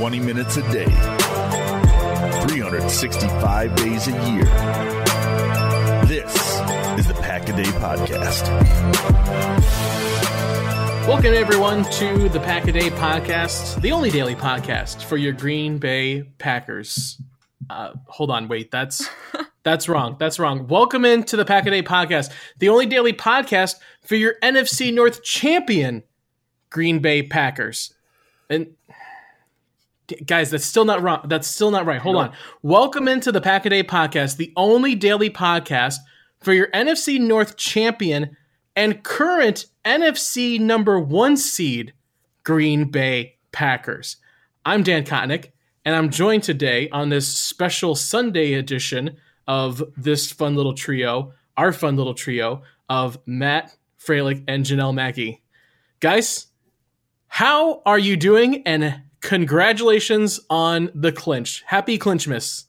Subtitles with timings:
[0.00, 0.86] Twenty minutes a day,
[2.46, 4.44] 365 days a year.
[6.06, 6.34] This
[6.98, 8.46] is the Pack a Day Podcast.
[11.06, 15.76] Welcome, everyone, to the Pack a Day Podcast, the only daily podcast for your Green
[15.76, 17.20] Bay Packers.
[17.68, 19.06] Uh, hold on, wait, that's
[19.64, 20.16] that's wrong.
[20.18, 20.66] That's wrong.
[20.66, 25.22] Welcome into the Pack a Day Podcast, the only daily podcast for your NFC North
[25.22, 26.04] champion
[26.70, 27.92] Green Bay Packers.
[28.48, 28.74] And
[30.26, 31.24] guys, that's still not wrong.
[31.26, 32.00] That's still not right.
[32.00, 32.32] Hold on.
[32.62, 35.96] Welcome into the Pack a Day Podcast, the only daily podcast
[36.40, 38.36] for your NFC North champion
[38.76, 41.92] and current NFC number one seed
[42.44, 44.16] Green Bay Packers.
[44.64, 45.50] I'm Dan Kotnick,
[45.84, 49.16] and I'm joined today on this special Sunday edition
[49.46, 55.42] of this fun little trio, our fun little trio of Matt Freilich and Jenelle Mackey.
[56.00, 56.46] Guys,
[57.28, 58.62] how are you doing?
[58.66, 61.62] And congratulations on the clinch.
[61.66, 62.64] Happy clinchmas.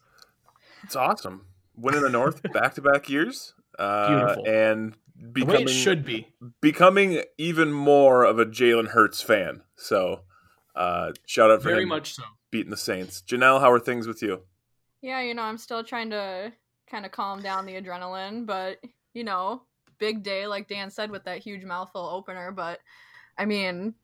[0.83, 1.45] It's awesome.
[1.75, 3.53] Winning the North back to back years.
[3.79, 4.47] Uh, Beautiful.
[4.47, 6.27] and The way becoming it should be.
[6.61, 9.63] becoming even more of a Jalen Hurts fan.
[9.75, 10.21] So
[10.75, 12.23] uh, shout out for Very him much so.
[12.51, 13.23] beating the Saints.
[13.25, 14.41] Jenelle, how are things with you?
[15.01, 16.51] Yeah, you know, I'm still trying to
[16.89, 18.77] kind of calm down the adrenaline, but
[19.13, 19.63] you know,
[19.97, 22.79] big day like Dan said with that huge mouthful opener, but
[23.37, 23.95] I mean,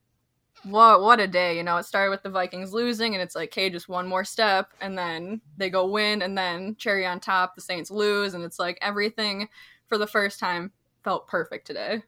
[0.64, 1.78] what what a day, you know.
[1.78, 4.98] It started with the Vikings losing and it's like, "Okay, just one more step." And
[4.98, 8.78] then they go win and then cherry on top, the Saints lose and it's like
[8.82, 9.50] everything
[9.88, 10.72] for the first time
[11.04, 12.04] felt perfect today.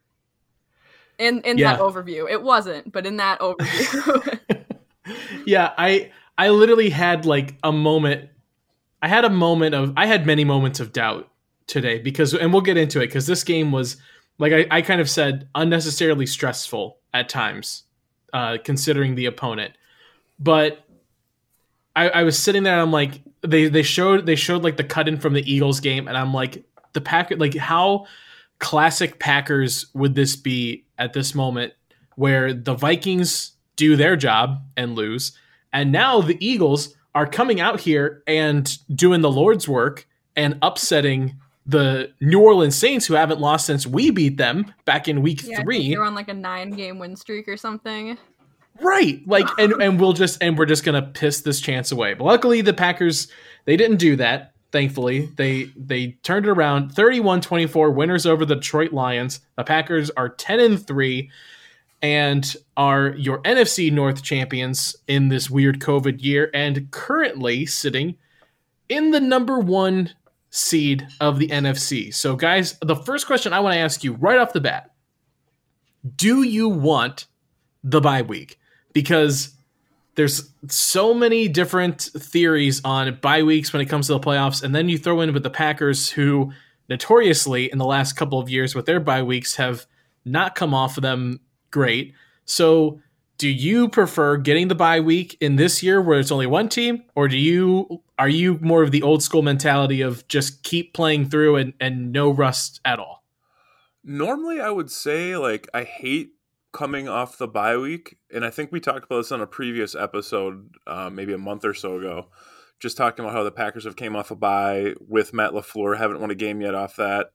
[1.18, 1.74] In in Yeah.
[1.74, 2.30] that overview.
[2.30, 4.40] It wasn't, but in that overview.
[5.46, 8.30] yeah, I I literally had like a moment.
[9.02, 11.30] I had a moment of I had many moments of doubt
[11.68, 13.98] today because and we'll get into it because this game was
[14.38, 17.84] like I, I kind of said unnecessarily stressful at times,
[18.34, 19.74] uh, considering the opponent.
[20.40, 20.84] But
[21.96, 24.84] I, I was sitting there and I'm like they they showed they showed like the
[24.84, 26.64] cut in from the Eagles game and I'm like
[26.94, 28.06] the Packer like how
[28.60, 31.74] classic Packers would this be at this moment
[32.16, 35.32] where the Vikings do their job and lose,
[35.72, 41.38] and now the Eagles are coming out here and doing the Lord's work and upsetting
[41.70, 45.62] the New Orleans Saints, who haven't lost since we beat them back in Week yeah,
[45.62, 45.90] Three.
[45.90, 48.18] They're on like a nine game win streak or something.
[48.82, 49.22] Right.
[49.28, 52.14] Like and and we'll just and we're just going to piss this chance away.
[52.16, 53.28] But luckily the Packers
[53.66, 54.54] they didn't do that.
[54.72, 59.42] Thankfully, they they turned it around 31-24 winners over the Detroit Lions.
[59.58, 61.30] The Packers are 10 and 3
[62.02, 68.16] and are your NFC North champions in this weird COVID year and currently sitting
[68.90, 70.12] in the number 1
[70.50, 72.14] seed of the NFC.
[72.14, 74.92] So guys, the first question I want to ask you right off the bat.
[76.16, 77.28] Do you want
[77.84, 78.60] the bye week?
[78.94, 79.54] Because
[80.16, 84.76] there's so many different theories on bye weeks when it comes to the playoffs, and
[84.76, 86.52] then you throw in with the Packers, who
[86.90, 89.86] notoriously in the last couple of years with their bye weeks have
[90.26, 91.40] not come off of them
[91.72, 92.14] great.
[92.46, 93.00] So,
[93.40, 97.06] do you prefer getting the bye week in this year where it's only one team,
[97.16, 101.30] or do you are you more of the old school mentality of just keep playing
[101.30, 103.24] through and, and no rust at all?
[104.04, 106.32] Normally, I would say like I hate
[106.74, 109.96] coming off the bye week, and I think we talked about this on a previous
[109.96, 112.28] episode, uh, maybe a month or so ago.
[112.82, 116.20] Just talking about how the Packers have came off a bye with Matt Lafleur, haven't
[116.20, 117.32] won a game yet off that,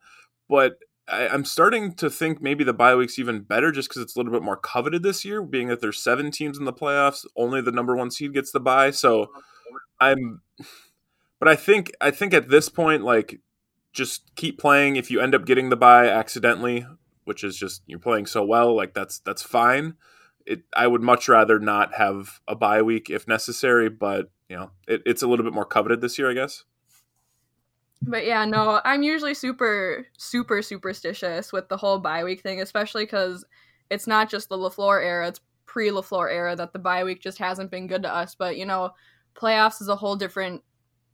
[0.51, 0.77] but
[1.09, 4.19] I, I'm starting to think maybe the bye week's even better just because it's a
[4.19, 7.61] little bit more coveted this year, being that there's seven teams in the playoffs, only
[7.61, 8.91] the number one seed gets the bye.
[8.91, 9.29] So
[10.01, 10.43] I'm,
[11.39, 13.41] but I think I think at this point, like,
[13.93, 14.97] just keep playing.
[14.97, 16.87] If you end up getting the bye accidentally,
[17.25, 19.95] which is just you're playing so well, like that's that's fine.
[20.47, 24.71] It I would much rather not have a bye week if necessary, but you know
[24.87, 26.65] it, it's a little bit more coveted this year, I guess.
[28.03, 33.05] But yeah, no, I'm usually super, super superstitious with the whole bye week thing, especially
[33.05, 33.45] because
[33.91, 37.39] it's not just the LaFleur era, it's pre LaFleur era that the bye week just
[37.39, 38.35] hasn't been good to us.
[38.35, 38.91] But, you know,
[39.35, 40.63] playoffs is a whole different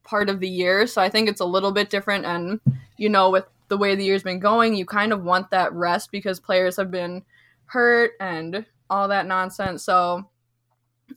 [0.02, 0.86] part of the year.
[0.86, 2.24] So I think it's a little bit different.
[2.24, 2.60] And,
[2.96, 6.10] you know, with the way the year's been going, you kind of want that rest
[6.10, 7.22] because players have been
[7.66, 9.84] hurt and all that nonsense.
[9.84, 10.28] So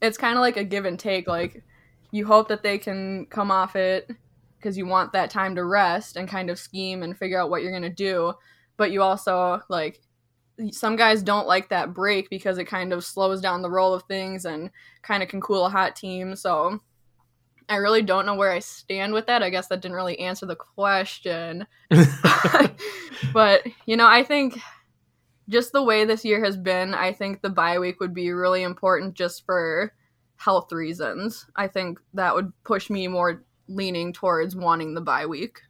[0.02, 1.28] it's kind of like a give and take.
[1.28, 1.64] Like
[2.12, 4.10] you hope that they can come off it
[4.64, 7.62] because you want that time to rest and kind of scheme and figure out what
[7.62, 8.34] you're going to do.
[8.78, 10.00] But you also like
[10.72, 14.04] some guys don't like that break because it kind of slows down the roll of
[14.04, 14.70] things and
[15.02, 16.36] kind of can cool a hot team.
[16.36, 16.80] So
[17.68, 19.44] I really don't know where I stand with that.
[19.44, 21.66] I guess that didn't really answer the question.
[23.34, 24.60] but, you know, I think
[25.50, 28.64] just the way this year has been, I think the bye week would be really
[28.64, 29.94] important just for
[30.38, 31.46] health reasons.
[31.56, 35.62] I think that would push me more leaning towards wanting the bye week.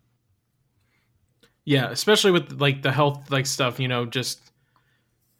[1.65, 4.39] Yeah, especially with like the health like stuff, you know, just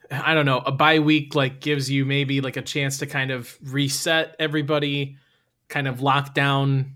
[0.10, 3.32] I don't know, a bye week like gives you maybe like a chance to kind
[3.32, 5.18] of reset everybody
[5.70, 6.94] kind of lock down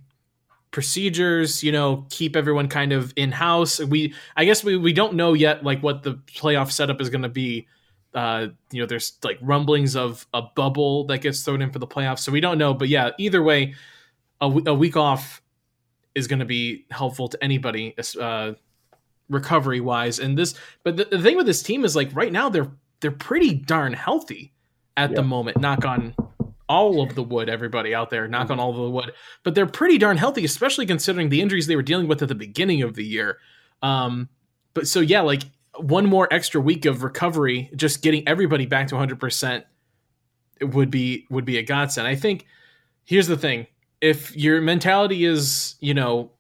[0.72, 5.14] procedures you know keep everyone kind of in house we i guess we, we don't
[5.14, 7.66] know yet like what the playoff setup is going to be
[8.14, 11.88] uh you know there's like rumblings of a bubble that gets thrown in for the
[11.88, 13.74] playoffs so we don't know but yeah either way
[14.42, 15.42] a, a week off
[16.18, 18.54] is going to be helpful to anybody uh
[19.30, 22.50] recovery wise and this but the, the, thing with this team is like right now
[22.50, 22.72] they're
[23.02, 24.54] they're pretty darn healthy
[24.96, 26.14] at the moment knock on
[26.70, 29.14] all of the wood, everybody out there, knock on all of the wood.
[29.44, 32.36] But they're pretty darn healthy, especially considering the injuries they were dealing with at the
[32.36, 33.38] beginning of the year.
[33.82, 34.30] Um,
[34.74, 35.44] but so yeah, like
[35.78, 39.66] one more extra week of recovery, just getting everybody back to 100 percent
[40.62, 42.08] would be would be a godsend.
[42.08, 42.46] I think
[43.06, 43.68] here's the thing:
[44.02, 46.32] if your mentality is you know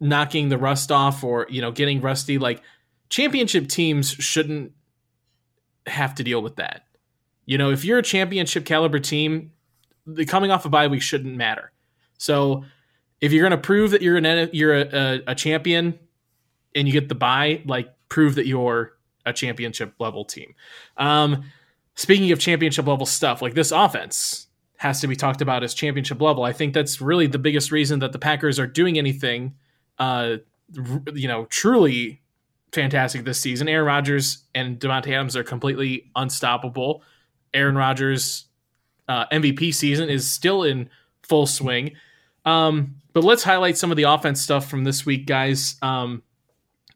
[0.00, 2.62] knocking the rust off or you know getting rusty, like
[3.08, 4.72] championship teams shouldn't
[5.86, 6.82] have to deal with that.
[7.46, 9.52] You know, if you're a championship caliber team,
[10.06, 11.72] the coming off a bye week shouldn't matter.
[12.18, 12.64] So
[13.20, 15.98] if you're going to prove that you're an you're a, a, a champion
[16.74, 18.92] and you get the bye, like prove that you're
[19.24, 20.54] a championship level team.
[20.96, 21.44] Um,
[21.94, 24.47] speaking of championship level stuff, like this offense
[24.78, 26.44] has to be talked about as championship level.
[26.44, 29.54] I think that's really the biggest reason that the Packers are doing anything,
[29.98, 30.36] uh,
[31.12, 32.22] you know, truly
[32.72, 33.68] fantastic this season.
[33.68, 37.02] Aaron Rodgers and Davante Adams are completely unstoppable.
[37.52, 38.44] Aaron Rodgers
[39.08, 40.88] uh, MVP season is still in
[41.22, 41.92] full swing.
[42.44, 45.76] Um, but let's highlight some of the offense stuff from this week, guys.
[45.82, 46.22] Um,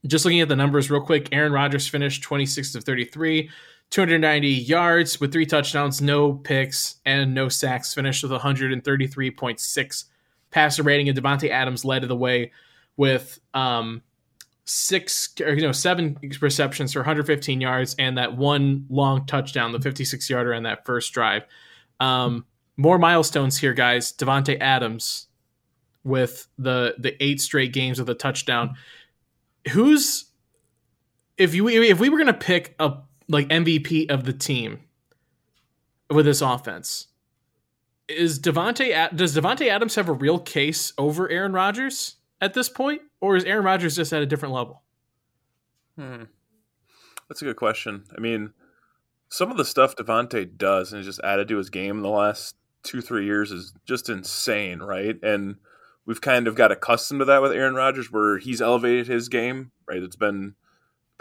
[0.06, 3.50] just looking at the numbers real quick, Aaron Rodgers finished 26 of 33,
[3.92, 7.92] 290 yards with three touchdowns, no picks, and no sacks.
[7.92, 10.04] Finished with 133.6
[10.50, 12.50] passer rating, and Davante Adams led the way
[12.96, 14.02] with um,
[14.64, 19.80] six or you know seven receptions for 115 yards and that one long touchdown, the
[19.80, 21.42] 56 yarder on that first drive.
[22.00, 22.46] Um,
[22.78, 24.10] more milestones here, guys.
[24.12, 25.26] Davante Adams
[26.02, 28.74] with the the eight straight games with a touchdown.
[29.70, 30.30] Who's
[31.36, 32.94] if you if we were gonna pick a
[33.32, 34.80] like MVP of the team
[36.10, 37.08] with this offense,
[38.08, 43.02] is Davante does Davante Adams have a real case over Aaron Rodgers at this point,
[43.20, 44.82] or is Aaron Rodgers just at a different level?
[45.98, 46.24] Hmm.
[47.28, 48.04] That's a good question.
[48.16, 48.52] I mean,
[49.28, 52.56] some of the stuff Davante does and just added to his game in the last
[52.82, 55.16] two three years is just insane, right?
[55.22, 55.56] And
[56.04, 59.70] we've kind of got accustomed to that with Aaron Rodgers, where he's elevated his game,
[59.88, 60.02] right?
[60.02, 60.54] It's been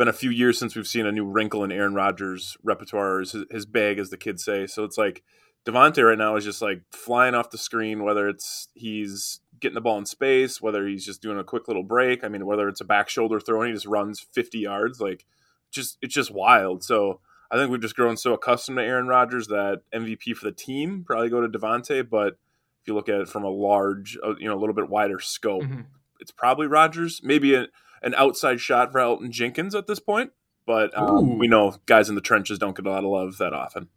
[0.01, 3.35] been a few years since we've seen a new wrinkle in Aaron Rodgers' repertoire, his,
[3.51, 4.65] his bag, as the kids say.
[4.65, 5.21] So it's like
[5.63, 9.81] Davante right now is just like flying off the screen, whether it's he's getting the
[9.81, 12.23] ball in space, whether he's just doing a quick little break.
[12.23, 15.23] I mean, whether it's a back shoulder throw and he just runs 50 yards, like
[15.69, 16.83] just it's just wild.
[16.83, 17.19] So
[17.51, 21.03] I think we've just grown so accustomed to Aaron Rodgers that MVP for the team
[21.05, 22.09] probably go to Davante.
[22.09, 22.39] But
[22.81, 25.19] if you look at it from a large, uh, you know, a little bit wider
[25.19, 25.81] scope, mm-hmm.
[26.19, 27.21] it's probably Rodgers.
[27.23, 27.67] Maybe a,
[28.01, 30.31] an outside shot for Elgton Jenkins at this point.
[30.65, 33.53] But um, we know guys in the trenches don't get a lot of love that
[33.53, 33.89] often.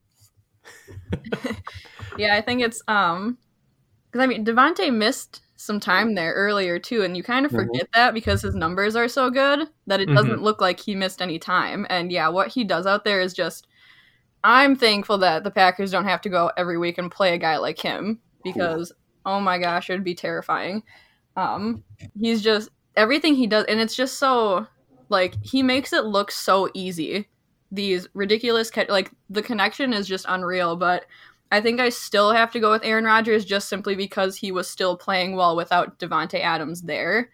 [2.18, 3.38] yeah, I think it's um
[4.06, 7.66] because I mean Davante missed some time there earlier too, and you kind of mm-hmm.
[7.66, 8.00] forget mm-hmm.
[8.00, 10.42] that because his numbers are so good that it doesn't mm-hmm.
[10.42, 11.86] look like he missed any time.
[11.90, 13.66] And yeah, what he does out there is just
[14.42, 17.56] I'm thankful that the Packers don't have to go every week and play a guy
[17.56, 18.92] like him because
[19.24, 19.34] cool.
[19.34, 20.82] oh my gosh, it would be terrifying.
[21.36, 21.82] Um
[22.18, 24.66] he's just everything he does and it's just so
[25.08, 27.28] like he makes it look so easy.
[27.70, 31.06] These ridiculous like the connection is just unreal, but
[31.50, 34.68] I think I still have to go with Aaron Rodgers just simply because he was
[34.68, 37.30] still playing well without Davante Adams there.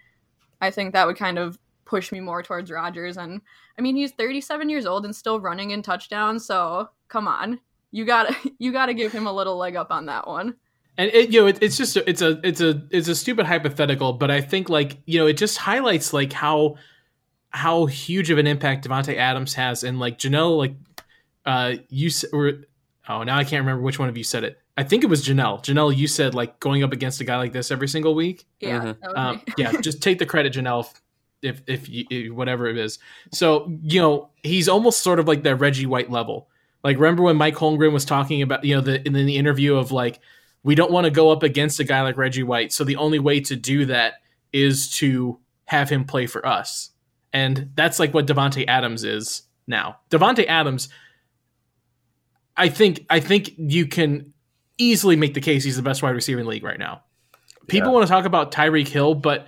[0.61, 3.17] I think that would kind of push me more towards Rodgers.
[3.17, 3.41] And
[3.79, 6.45] I mean, he's 37 years old and still running in touchdowns.
[6.45, 9.91] So come on, you got to you got to give him a little leg up
[9.91, 10.57] on that one.
[11.01, 13.47] And it, you know, it, it's just a, it's a it's a it's a stupid
[13.47, 16.77] hypothetical, but I think like you know, it just highlights like how
[17.49, 20.75] how huge of an impact Davante Adams has, and like Jenelle, like
[21.47, 22.53] uh, you s- or
[23.09, 24.59] oh now I can't remember which one of you said it.
[24.77, 25.63] I think it was Jenelle.
[25.65, 28.45] Jenelle, you said like going up against a guy like this every single week.
[28.61, 29.17] Yeah, Mhm.
[29.19, 30.87] Um, yeah, just take the credit, Jenelle,
[31.43, 32.99] if if you, if- whatever it is.
[33.33, 36.49] So you know he's almost sort of like that Reggie White level.
[36.85, 39.93] Like remember when Mike Holmgren was talking about you know the in the interview of
[39.93, 40.21] like
[40.63, 43.19] we don't want to go up against a guy like Reggie White, so the only
[43.19, 44.15] way to do that
[44.53, 46.91] is to have him play for us,
[47.33, 49.99] and that's like what Davante Adams is now.
[50.11, 50.89] Davante Adams,
[52.57, 54.33] I think I think you can
[54.79, 57.03] easily make the case he's the best wide receiver in the league right now.
[57.69, 57.95] People Yeah.
[57.95, 59.47] want to talk about Tyreek Hill, but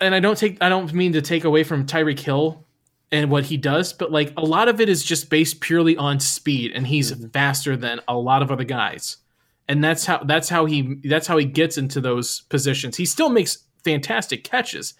[0.00, 2.64] and I don't take I don't mean to take away from Tyreek Hill
[3.10, 6.20] and what he does, but like a lot of it is just based purely on
[6.20, 9.18] speed, and he's faster than a lot of other guys,
[9.66, 12.96] and that's how that's how he that's how he gets into those positions.
[12.96, 14.94] He still makes fantastic catches,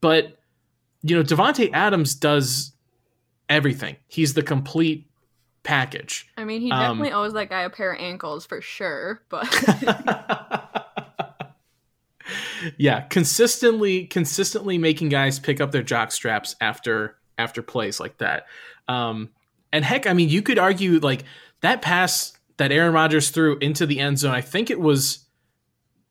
[0.00, 0.38] but
[1.02, 2.72] you know Davante Adams does
[3.48, 3.96] everything.
[4.06, 5.08] He's the complete
[5.62, 6.28] package.
[6.36, 9.22] I mean, he um, definitely owes that guy a pair of ankles for sure.
[9.30, 9.46] But
[12.76, 18.46] yeah, consistently consistently making guys pick up their jock straps after after plays like that.
[18.88, 19.30] Um
[19.72, 21.24] and heck, I mean, you could argue like
[21.60, 25.26] that pass that Aaron Rodgers threw into the end zone, I think it was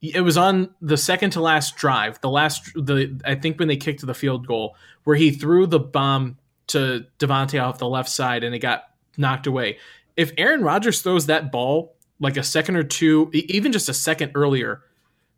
[0.01, 3.77] it was on the second to last drive, the last the I think when they
[3.77, 8.43] kicked the field goal where he threw the bomb to Davante off the left side
[8.43, 8.83] and it got
[9.17, 9.77] knocked away.
[10.17, 14.31] If Aaron Rodgers throws that ball like a second or two, even just a second
[14.35, 14.81] earlier,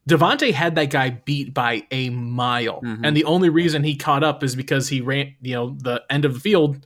[0.07, 2.81] Davante had that guy beat by a mile.
[2.81, 3.01] Mhm.
[3.03, 6.23] And the only reason he caught up is because he ran, you know, the end
[6.23, 6.85] of the field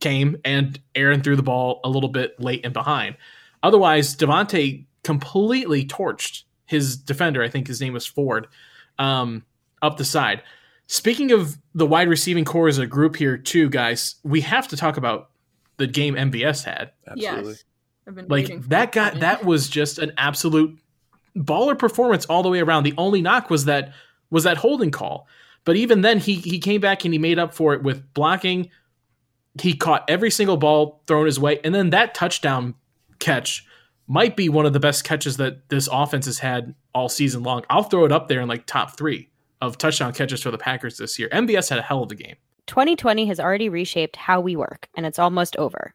[0.00, 3.16] came and Aaron threw the ball a little bit late and behind.
[3.62, 7.42] Otherwise, Davante completely torched his defender.
[7.42, 8.48] I think his name was Ford,
[8.98, 9.44] um,
[9.82, 10.42] up the side.
[10.88, 14.76] Speaking of the wide receiving core as a group here, too, guys, we have to
[14.76, 15.30] talk about
[15.76, 16.90] the game MVS had.
[17.06, 17.52] Absolutely.
[17.52, 17.64] yes,
[18.08, 20.78] I've been Like that guy, that was just an absolute
[21.36, 22.84] baller performance all the way around.
[22.84, 23.92] The only knock was that
[24.30, 25.28] was that holding call,
[25.64, 28.70] but even then, he he came back and he made up for it with blocking.
[29.60, 32.74] He caught every single ball thrown his way, and then that touchdown
[33.18, 33.66] catch
[34.06, 37.62] might be one of the best catches that this offense has had all season long.
[37.68, 40.98] I'll throw it up there in like top three of touchdown catches for the Packers
[40.98, 41.28] this year.
[41.30, 42.36] MVS had a hell of a game.
[42.66, 45.94] 2020 has already reshaped how we work, and it's almost over.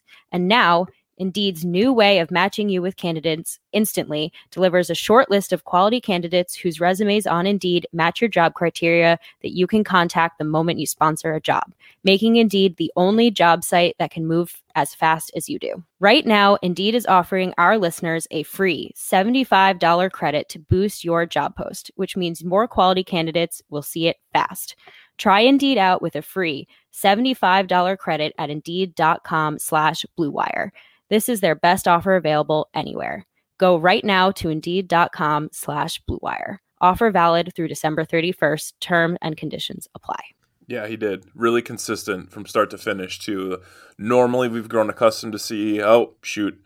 [0.31, 0.87] And now,
[1.21, 6.01] Indeed's new way of matching you with candidates instantly delivers a short list of quality
[6.01, 10.79] candidates whose resumes on Indeed match your job criteria that you can contact the moment
[10.79, 15.29] you sponsor a job, making Indeed the only job site that can move as fast
[15.35, 15.83] as you do.
[15.99, 21.55] Right now, Indeed is offering our listeners a free $75 credit to boost your job
[21.55, 24.75] post, which means more quality candidates will see it fast.
[25.19, 30.71] Try Indeed out with a free $75 credit at Indeed.com slash BlueWire.
[31.11, 33.27] This is their best offer available anywhere.
[33.57, 36.59] Go right now to Indeed.com slash BlueWire.
[36.79, 38.73] Offer valid through December 31st.
[38.79, 40.21] Term and conditions apply.
[40.67, 41.25] Yeah, he did.
[41.35, 43.59] Really consistent from start to finish, too.
[43.97, 46.57] Normally, we've grown accustomed to see, oh, shoot,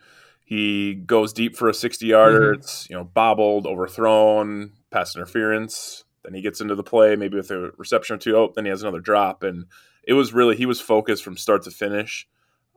[0.44, 2.54] he goes deep for a 60 yarder.
[2.54, 2.58] Mhm.
[2.58, 6.04] It's, you know, bobbled, overthrown, pass interference.
[6.22, 8.36] Then he gets into the play, maybe with a reception or two.
[8.36, 9.42] Oh, then he has another drop.
[9.42, 9.64] And
[10.04, 12.28] it was really, he was focused from start to finish.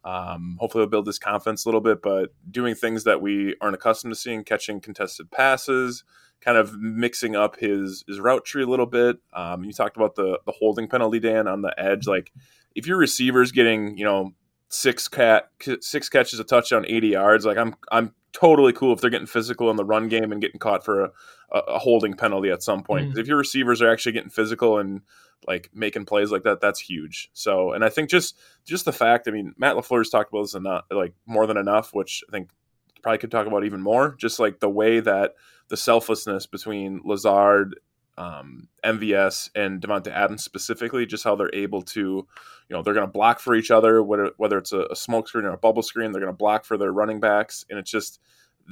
[0.03, 3.75] Um, hopefully, he'll build his confidence a little bit, but doing things that we aren't
[3.75, 6.03] accustomed to seeing, catching contested passes,
[6.41, 9.18] kind of mixing up his his route tree a little bit.
[9.34, 12.08] Um, you talked about the the holding penalty, Dan, on the edge.
[12.08, 12.32] Like
[12.75, 14.34] if your receiver's getting you know
[14.69, 15.49] six cat
[15.81, 19.69] six catches, a touchdown, eighty yards, like I'm I'm totally cool if they're getting physical
[19.71, 21.11] in the run game and getting caught for a,
[21.51, 23.05] a, holding penalty at some point.
[23.09, 25.01] 'Cause if your receivers are actually getting physical and
[25.47, 27.29] like making plays like that, that's huge.
[27.33, 30.53] So, and I think just just the fact, I mean, Matt Lafleur's talked about this
[30.53, 32.49] enough, like more than enough, which I think
[33.01, 34.15] probably could talk about even more.
[34.19, 35.33] Just like the way that
[35.69, 37.79] the selflessness between Lazard,
[38.19, 42.27] um, MVS, and Davante Adams specifically, just how they're able to, you
[42.69, 45.45] know, they're going to block for each other, whether whether it's a, a smoke screen
[45.45, 48.19] or a bubble screen, they're going to block for their running backs, and it's just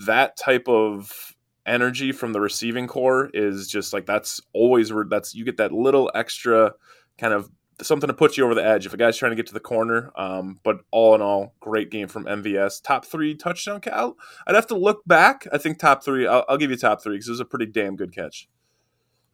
[0.05, 1.33] that type of
[1.65, 6.09] energy from the receiving core is just like that's always that's you get that little
[6.15, 6.73] extra
[7.17, 7.49] kind of
[7.81, 9.59] something to put you over the edge if a guy's trying to get to the
[9.59, 10.11] corner.
[10.15, 12.81] Um, but all in all, great game from MVS.
[12.81, 14.13] Top three touchdown catch.
[14.47, 15.47] I'd have to look back.
[15.51, 16.25] I think top three.
[16.25, 18.47] I'll, I'll give you top three because it was a pretty damn good catch.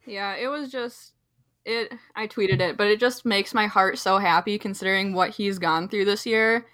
[0.06, 1.12] Yeah, it was just
[1.64, 1.92] it.
[2.14, 5.88] I tweeted it, but it just makes my heart so happy considering what he's gone
[5.88, 6.66] through this year.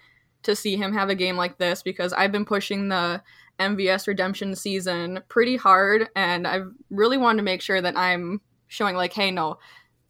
[0.43, 3.21] To see him have a game like this because I've been pushing the
[3.59, 8.95] MVS redemption season pretty hard, and I've really wanted to make sure that I'm showing
[8.95, 9.59] like, hey, no,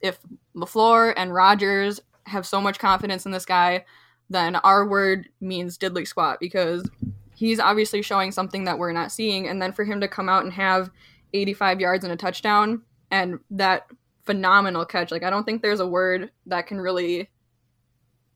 [0.00, 0.18] if
[0.56, 3.84] LaFleur and Rodgers have so much confidence in this guy,
[4.30, 6.88] then our word means diddly squat because
[7.34, 9.48] he's obviously showing something that we're not seeing.
[9.48, 10.90] And then for him to come out and have
[11.34, 13.86] 85 yards and a touchdown and that
[14.24, 17.30] phenomenal catch, like I don't think there's a word that can really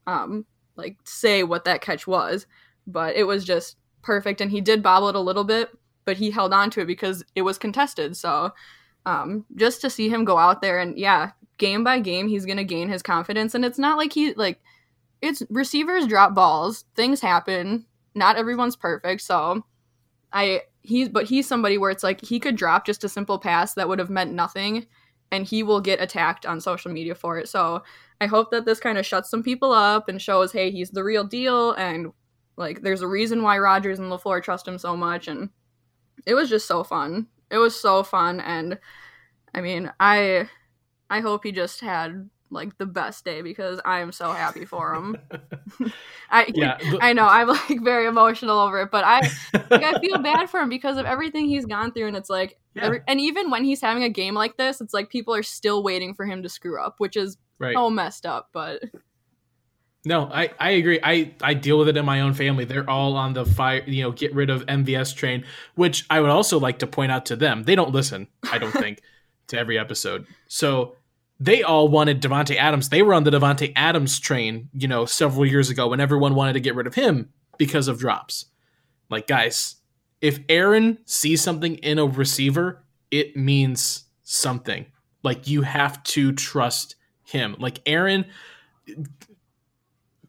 [0.05, 0.45] um
[0.77, 2.45] like say what that catch was,
[2.85, 4.39] but it was just perfect.
[4.39, 5.69] And he did bobble it a little bit,
[6.05, 8.15] but he held on to it because it was contested.
[8.15, 8.53] So
[9.05, 12.57] um just to see him go out there and yeah, game by game he's going
[12.57, 13.55] to gain his confidence.
[13.55, 14.61] And it's not like he like
[15.21, 19.21] it's receivers drop balls things happen not everyone's perfect.
[19.23, 19.63] So
[20.33, 23.73] i he's but he's somebody where it's like he could drop just a simple pass
[23.73, 24.85] that would have meant nothing
[25.31, 27.49] and he will get attacked on social media for it.
[27.49, 27.83] So
[28.21, 31.03] i hope that this kind of shuts some people up and shows hey he's the
[31.03, 32.07] real deal and
[32.55, 35.49] like there's a reason why Rodgers and LaFleur trust him so much and
[36.25, 37.27] it was just so fun.
[37.51, 38.79] It was so fun and
[39.53, 40.49] i mean i
[41.09, 44.93] I hope he just had like the best day because I am so happy for
[44.93, 45.17] him.
[46.29, 49.21] I yeah, but- I know I'm like very emotional over it, but I
[49.69, 52.57] like, I feel bad for him because of everything he's gone through, and it's like,
[52.73, 52.85] yeah.
[52.85, 55.83] every, and even when he's having a game like this, it's like people are still
[55.83, 57.75] waiting for him to screw up, which is right.
[57.75, 58.49] so messed up.
[58.53, 58.83] But
[60.07, 60.99] no, I, I agree.
[61.03, 62.65] I, I deal with it in my own family.
[62.65, 65.43] They're all on the fire, you know, get rid of MVS train,
[65.75, 67.63] which I would also like to point out to them.
[67.63, 69.01] They don't listen, I don't think,
[69.47, 70.25] to every episode.
[70.47, 70.95] So
[71.39, 72.89] they all wanted Davante Adams.
[72.89, 76.53] They were on the Davante Adams train, you know, several years ago when everyone wanted
[76.53, 78.45] to get rid of him because of drops.
[79.09, 79.75] Like, guys,
[80.21, 84.85] if Aaron sees something in a receiver, it means something.
[85.23, 87.55] Like, you have to trust him.
[87.59, 88.25] Like, Aaron,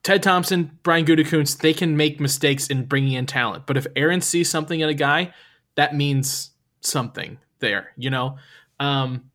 [0.03, 3.67] Ted Thompson, Brian Gutekunst, they can make mistakes in bringing in talent.
[3.67, 5.33] But if Aaron sees something in a guy,
[5.75, 8.37] that means something there, you know?
[8.79, 9.31] Um,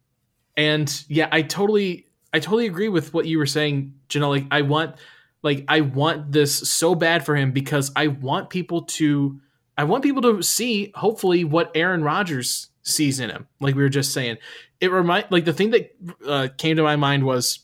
[0.58, 4.30] and yeah, I totally I totally agree with what you were saying, Jenelle.
[4.30, 4.96] Like I want
[5.44, 9.39] like I want this so bad for him because I want people to
[9.78, 13.48] I want people to see hopefully what Aaron Rodgers sees in him.
[13.60, 14.38] Like we were just saying,
[14.82, 15.96] it remind like the thing that
[16.28, 17.60] uh, came to my mind was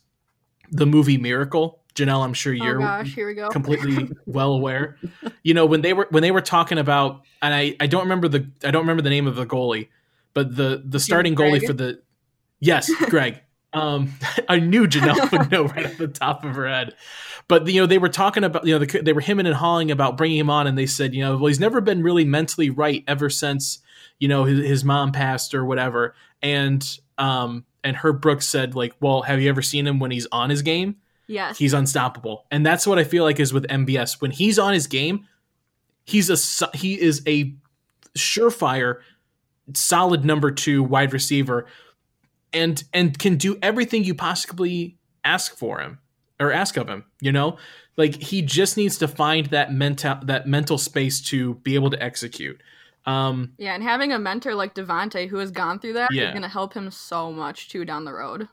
[0.71, 1.77] the movie Miracle.
[1.95, 3.49] Jenelle, I'm sure oh you're oh gosh, here we go.
[3.49, 4.97] completely well aware.
[5.43, 8.27] You know when they were when they were talking about, and I I don't remember
[8.27, 9.89] the I don't remember the name of the goalie,
[10.33, 12.01] but the the starting goalie for the
[12.59, 13.41] Yes, Greg.
[13.73, 14.13] um,
[14.49, 16.93] I knew Jenelle would know right at the top of her head.
[17.47, 19.91] But you know, they were talking about you know the, they were hemming and hawing
[19.91, 22.69] about bringing him on, and they said you know well he's never been really mentally
[22.69, 23.79] right ever since
[24.19, 26.15] you know his, his mom passed or whatever.
[26.41, 26.85] And
[27.17, 30.49] um and Herb Brooks said like, well, have you ever seen him when he's on
[30.49, 30.97] his game?
[31.27, 34.73] Yes, he's unstoppable, and that's what I feel like is with MVS when he's on
[34.73, 35.27] his game.
[36.05, 37.53] He's a he is a
[38.17, 39.01] surefire,
[39.73, 41.67] solid number two wide receiver
[42.53, 45.99] and and can do everything you possibly ask for him
[46.39, 47.57] or ask of him you know?
[47.97, 52.01] Like he just needs to find that mental that mental space to be able to
[52.01, 52.61] execute.
[53.05, 56.27] Um yeah and having a mentor like Davante who has gone through that yeah.
[56.27, 58.47] is going to help him so much too down the road.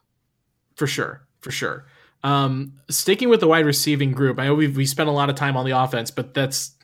[0.74, 1.86] For sure for sure.
[2.24, 5.36] Um sticking with the wide receiving group i know we we spent a lot of
[5.36, 6.74] time on the offense but that's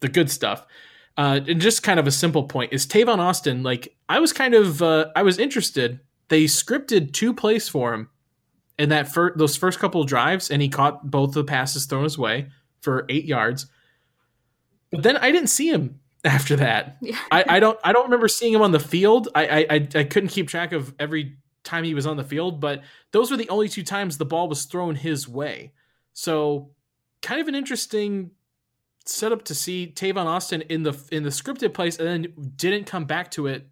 [0.00, 0.64] the good stuff.
[1.16, 4.54] Uh and just kind of a simple point is Tavon Austin like I was kind
[4.54, 5.98] of uh I was interested
[6.32, 8.08] they scripted two plays for him
[8.78, 12.04] in that fir- those first couple of drives, and he caught both the passes thrown
[12.04, 12.48] his way
[12.80, 13.66] for eight yards.
[14.90, 16.96] But then I didn't see him after that.
[17.02, 17.18] Yeah.
[17.30, 19.28] I, I, don't I don't remember seeing him on the field.
[19.34, 22.80] I, I I couldn't keep track of every time he was on the field, but
[23.10, 25.72] those were the only two times the ball was thrown his way.
[26.14, 26.70] So
[27.20, 28.30] kind of an interesting
[29.04, 33.04] setup to see Tavon Austin in the in the scripted place and then didn't come
[33.04, 33.68] back to it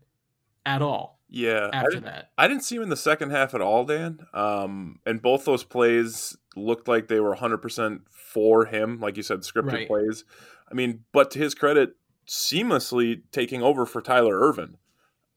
[0.67, 1.20] at all.
[1.33, 4.19] Yeah, after I that, I didn't see him in the second half at all, Dan.
[4.35, 9.23] Um, and both those plays looked like they were 100 percent for him, like you
[9.23, 9.89] said, scripted right.
[9.89, 10.25] plays.
[10.71, 11.95] I mean, but to his credit,
[12.27, 14.77] seamlessly taking over for Tyler Ervin.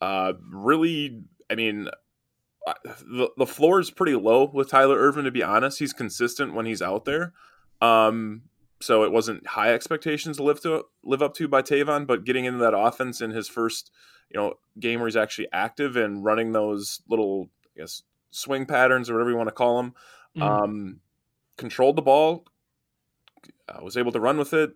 [0.01, 1.87] Uh, really, I mean,
[2.85, 6.65] the the floor is pretty low with Tyler Ervin, To be honest, he's consistent when
[6.65, 7.33] he's out there.
[7.81, 8.43] Um,
[8.83, 12.45] so it wasn't high expectations to live to live up to by Tavon, but getting
[12.45, 13.91] into that offense in his first
[14.29, 19.09] you know game where he's actually active and running those little I guess swing patterns
[19.09, 19.93] or whatever you want to call them.
[20.37, 20.41] Mhm.
[20.41, 20.99] Um,
[21.57, 22.45] controlled the ball,
[23.69, 24.75] uh, was able to run with it,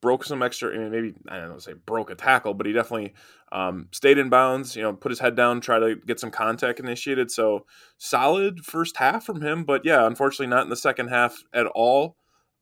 [0.00, 0.74] broke some extra.
[0.74, 3.14] I mean, maybe I don't know, say broke a tackle, but he definitely
[3.50, 4.76] um, stayed in bounds.
[4.76, 7.30] You know, put his head down, try to get some contact initiated.
[7.30, 7.66] So
[7.98, 12.16] solid first half from him, but yeah, unfortunately not in the second half at all.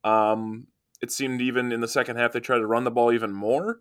[0.04, 0.68] Um,
[1.00, 3.80] it seemed even in the second half they tried to run the ball even more,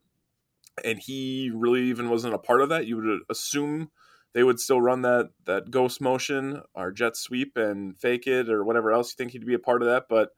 [0.83, 2.87] and he really even wasn't a part of that.
[2.87, 3.91] You would assume
[4.33, 8.63] they would still run that that ghost motion or jet sweep and fake it or
[8.63, 10.29] whatever else you think he'd be a part of that, but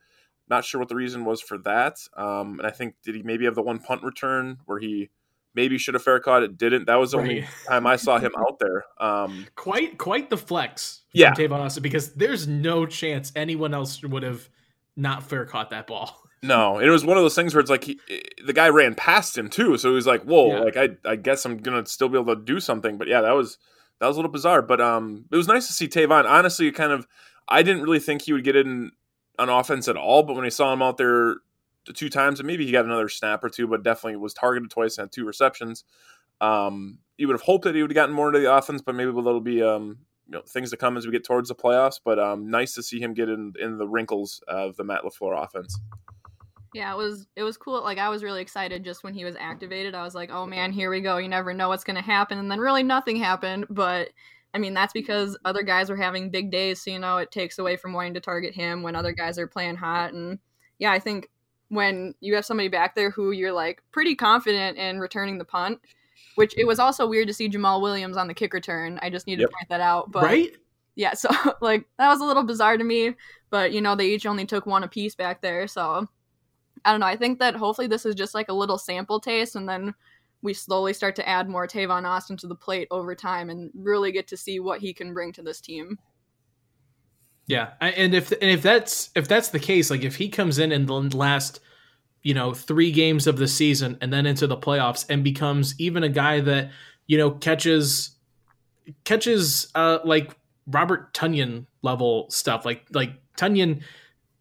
[0.49, 1.97] not sure what the reason was for that.
[2.15, 5.09] Um, and I think did he maybe have the one punt return where he
[5.55, 6.85] maybe should have fair caught it, didn't.
[6.85, 8.83] That was the only time I saw him out there.
[8.99, 11.31] Um, Quite quite the flex from Yeah.
[11.33, 14.49] Tavon Austin because there's no chance anyone else would have
[14.95, 16.21] not fair caught that ball.
[16.43, 17.99] No, it was one of those things where it's like he,
[18.45, 20.59] the guy ran past him too, so he was like, "Whoa!" Yeah.
[20.59, 22.99] Like I, I guess I'm gonna still be able to do something.
[22.99, 23.57] But yeah, that was
[23.99, 24.61] that was a little bizarre.
[24.61, 26.29] But um, it was nice to see Tavon.
[26.29, 27.07] Honestly, kind of,
[27.47, 28.91] I didn't really think he would get in
[29.39, 30.21] on offense at all.
[30.21, 31.37] But when I saw him out there
[31.87, 34.69] the two times, and maybe he got another snap or two, but definitely was targeted
[34.69, 35.83] twice and had two receptions.
[36.41, 38.93] Um, you would have hoped that he would have gotten more into the offense, but
[38.93, 41.99] maybe that'll be um, you know, things to come as we get towards the playoffs.
[42.03, 45.43] But um, nice to see him get in in the wrinkles of the Matt Lafleur
[45.43, 45.79] offense.
[46.73, 47.81] Yeah, it was it was cool.
[47.83, 49.95] Like I was really excited just when he was activated.
[49.95, 51.17] I was like, "Oh man, here we go.
[51.17, 54.09] You never know what's going to happen." And then really nothing happened, but
[54.53, 57.59] I mean, that's because other guys were having big days, so you know, it takes
[57.59, 60.39] away from wanting to target him when other guys are playing hot and
[60.79, 61.29] yeah, I think
[61.69, 65.79] when you have somebody back there who you're like pretty confident in returning the punt,
[66.35, 68.99] which it was also weird to see Jamaal Williams on the kick return.
[69.01, 69.49] I just need Yep.
[69.49, 70.51] to point that out, but right?
[70.95, 71.29] yeah, so
[71.61, 73.15] like that was a little bizarre to me,
[73.49, 76.07] but you know, they each only took one apiece back there, so
[76.83, 77.07] I don't know.
[77.07, 79.93] I think that hopefully this is just like a little sample taste and then
[80.41, 84.11] we slowly start to add more Tavon Austin to the plate over time and really
[84.11, 85.97] get to see what he can bring to this team.
[87.47, 90.71] Yeah, and if and if that's if that's the case, like if he comes in
[90.71, 91.59] in the last,
[92.25, 96.03] you know, three games of the season and then into the playoffs and becomes even
[96.03, 96.71] a guy that
[97.05, 98.15] you know catches
[99.03, 100.35] catches uh like
[100.65, 103.83] Robert Tonyan level stuff, like like Tonyan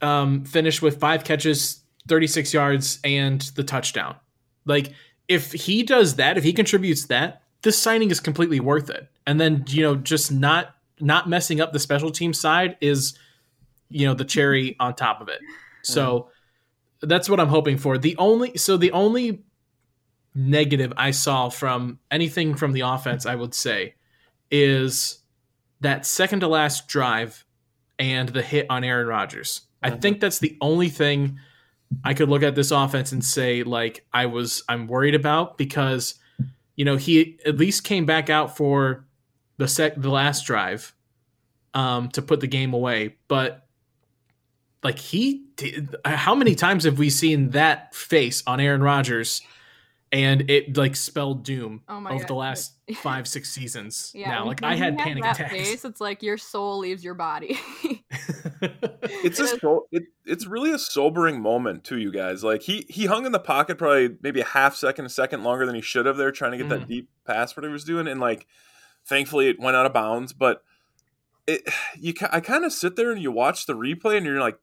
[0.00, 4.16] um finished with five catches, thirty six yards, and the touchdown.
[4.64, 4.94] Like
[5.28, 9.08] if he does that, if he contributes that, this signing is completely worth it.
[9.26, 13.12] And then you know just not not messing up the special team side is
[13.90, 15.40] you know the cherry on top of it.
[15.82, 16.30] So
[17.08, 17.98] that's what I'm hoping for.
[17.98, 19.44] The only so the only
[20.34, 23.94] negative I saw from anything from the offense, I would say,
[24.50, 25.18] is
[25.80, 27.44] that second to last drive
[27.98, 29.62] and the hit on Aaron Rodgers.
[29.82, 31.38] I think that's the only thing
[32.02, 36.14] I could look at this offense and say like I was I'm worried about because
[36.74, 39.06] you know he at least came back out for
[39.58, 40.94] the sec the last drive
[41.74, 43.63] um to put the game away but
[44.84, 49.40] like he did, how many times have we seen that face on Aaron Rodgers
[50.12, 52.28] and it like spelled doom Oh my over God.
[52.28, 56.22] the last 5 6 seasons Yeah, now like I had panic attacks Face, it's like
[56.22, 57.58] your soul leaves your body.
[58.62, 62.44] it's a so, it, it's really a sobering moment to you guys.
[62.44, 65.66] Like he he hung in the pocket probably maybe a half second, a second longer
[65.66, 66.86] than he should have there, trying to get that Mhm.
[66.88, 68.46] deep pass what he was doing, and like
[69.06, 70.32] thankfully it went out of bounds.
[70.32, 70.62] But
[71.46, 71.62] it
[71.98, 74.58] you I kind of sit there and you watch the replay and you're like,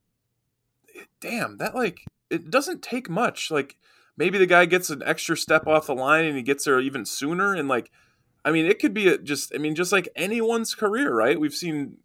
[1.20, 3.52] damn, that like it doesn't take much.
[3.52, 3.78] Like
[4.18, 7.06] maybe the guy gets an extra step off the line and he gets there even
[7.06, 7.92] sooner, and like.
[8.44, 9.54] I mean, it could be a, just.
[9.54, 11.40] I mean, just like anyone's career, right?
[11.40, 11.98] We've seen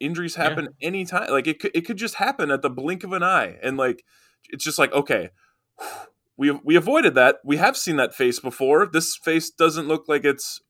[0.00, 0.44] injuries Yeah.
[0.44, 1.30] happen anytime.
[1.30, 4.02] Like it could, it could just happen at the blink of an eye, and like
[4.48, 5.32] it's just like okay,
[6.38, 7.40] we we avoided that.
[7.44, 8.86] We have seen that face before.
[8.86, 10.62] This face doesn't look like it's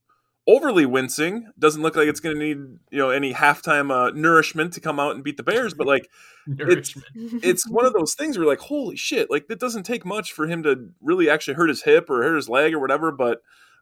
[0.46, 1.50] overly wincing.
[1.59, 2.57] Doesn't look like it's going to need
[2.90, 5.74] you know any halftime uh, nourishment to come out and beat the Bears.
[5.74, 6.09] But like
[6.46, 7.07] Nourishment.
[7.14, 10.46] it's one of those things where like, holy shit, like it doesn't take much for
[10.46, 13.12] him to really actually hurt his hip or hurt his leg or whatever.
[13.12, 13.40] But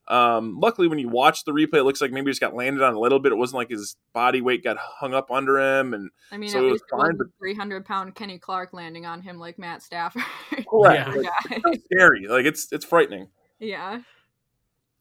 [0.08, 2.82] um, luckily, when you watch the replay, it looks like maybe he just got landed
[2.82, 3.30] on a little bit.
[3.32, 5.94] It wasn't like his body weight got hung up under him.
[5.94, 8.72] And I mean, So at it was least it fine, but- 300 pound Kenny Clark
[8.72, 10.22] landing on him like Matt Stafford.
[10.68, 11.14] correct, Yeah.
[11.14, 11.30] like, yeah.
[11.56, 12.26] it's so scary.
[12.28, 13.28] Like it's it's frightening.
[13.60, 14.00] Yeah.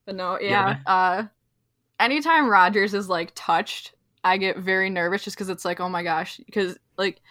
[0.06, 0.93] But no, Yeah, yeah.
[0.93, 1.24] uh
[2.00, 6.04] anytime Rodgers is like touched, I get very nervous just because it's like, oh my
[6.04, 7.22] gosh, because like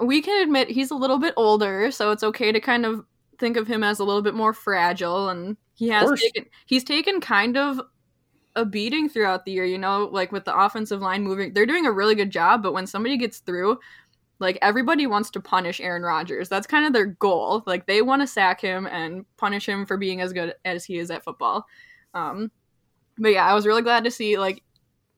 [0.00, 3.04] we can admit he's a little bit older, so it's okay to kind of
[3.38, 7.20] think of him as a little bit more fragile and he has taken he's taken
[7.20, 7.80] kind of
[8.54, 11.52] a beating throughout the year, you know, like with the offensive line moving.
[11.52, 13.78] They're doing a really good job, but when somebody gets through,
[14.38, 16.48] like everybody wants to punish Aaron Rodgers.
[16.48, 17.62] That's kind of their goal.
[17.66, 20.98] Like they want to sack him and punish him for being as good as he
[20.98, 21.64] is at football.
[22.12, 22.50] Um,
[23.18, 24.62] but yeah, I was really glad to see like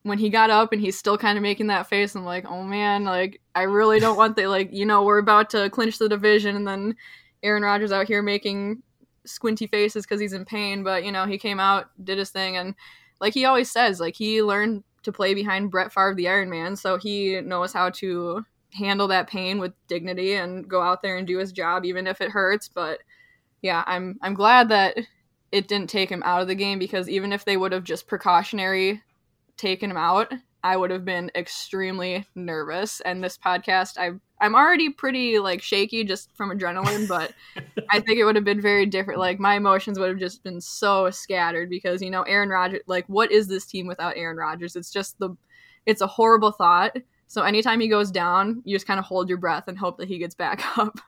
[0.02, 2.62] when he got up and he's still kind of making that face, I'm like, oh
[2.62, 6.08] man, like I really don't want the like you know we're about to clinch the
[6.08, 6.96] division, and then
[7.42, 8.82] Aaron Rodgers out here making
[9.24, 10.82] squinty faces because he's in pain.
[10.84, 12.74] But you know he came out, did his thing, and
[13.20, 16.76] like he always says, like he learned to play behind Brett Favre, the Iron Man,
[16.76, 21.26] so he knows how to handle that pain with dignity and go out there and
[21.26, 22.68] do his job even if it hurts.
[22.68, 23.00] But
[23.62, 24.98] yeah, I'm I'm glad that
[25.54, 28.08] it didn't take him out of the game because even if they would have just
[28.08, 29.00] precautionary
[29.56, 33.00] taken him out, I would have been extremely nervous.
[33.00, 37.34] And this podcast, I I'm already pretty like shaky just from adrenaline, but
[37.90, 39.20] I think it would have been very different.
[39.20, 42.82] Like my emotions would have just been so scattered because you know Aaron Rodgers.
[42.88, 44.74] Like, what is this team without Aaron Rodgers?
[44.74, 45.36] It's just the,
[45.86, 46.96] it's a horrible thought.
[47.28, 50.08] So anytime he goes down, you just kind of hold your breath and hope that
[50.08, 50.98] he gets back up.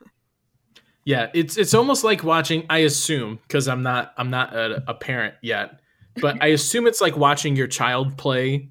[1.07, 2.65] Yeah, it's it's almost like watching.
[2.69, 5.79] I assume because I'm not I'm not a, a parent yet,
[6.19, 8.67] but I assume it's like watching your child play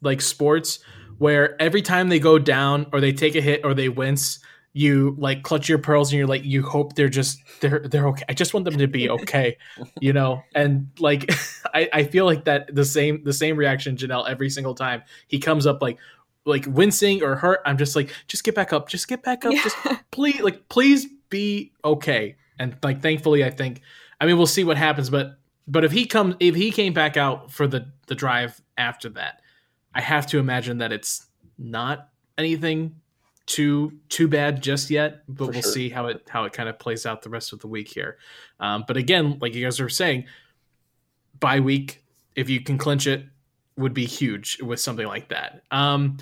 [0.00, 0.78] like sports,
[1.18, 4.38] where every time they go down or they take a hit or they wince,
[4.72, 8.22] you like clutch your pearls and you're like you hope they're just they're they're okay.
[8.28, 9.56] I just want them to be okay,
[10.00, 10.44] you know.
[10.54, 11.28] And like
[11.74, 15.40] I I feel like that the same the same reaction Jenelle every single time he
[15.40, 15.98] comes up like
[16.44, 17.62] like wincing or hurt.
[17.66, 19.62] I'm just like just get back up, just get back up, Yeah.
[19.64, 19.76] just
[20.12, 22.36] please like please be okay.
[22.58, 23.80] And like thankfully I think
[24.20, 27.16] I mean we'll see what happens, but but if he comes if he came back
[27.16, 29.40] out for the the drive after that,
[29.94, 31.26] I have to imagine that it's
[31.58, 32.96] not anything
[33.46, 35.72] too too bad just yet, but For we'll sure.
[35.72, 38.18] see how it how it kind of plays out the rest of the week here.
[38.58, 40.26] Um, but again, like you guys were saying,
[41.38, 42.04] bye week
[42.36, 43.24] if you can clinch it
[43.76, 45.62] would be huge with something like that.
[45.70, 46.18] Um,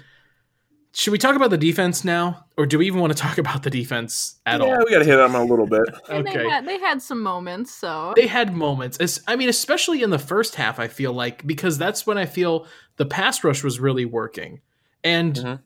[0.92, 3.62] should we talk about the defense now, or do we even want to talk about
[3.62, 4.72] the defense at yeah, all?
[4.72, 5.82] Yeah, we got to hit on them a little bit.
[6.10, 6.22] Okay.
[6.38, 8.98] they had they had some moments, so They had moments.
[8.98, 12.26] As, I mean, especially in the first half, I feel like because that's when I
[12.26, 14.60] feel the pass rush was really working.
[15.04, 15.60] And Mhm.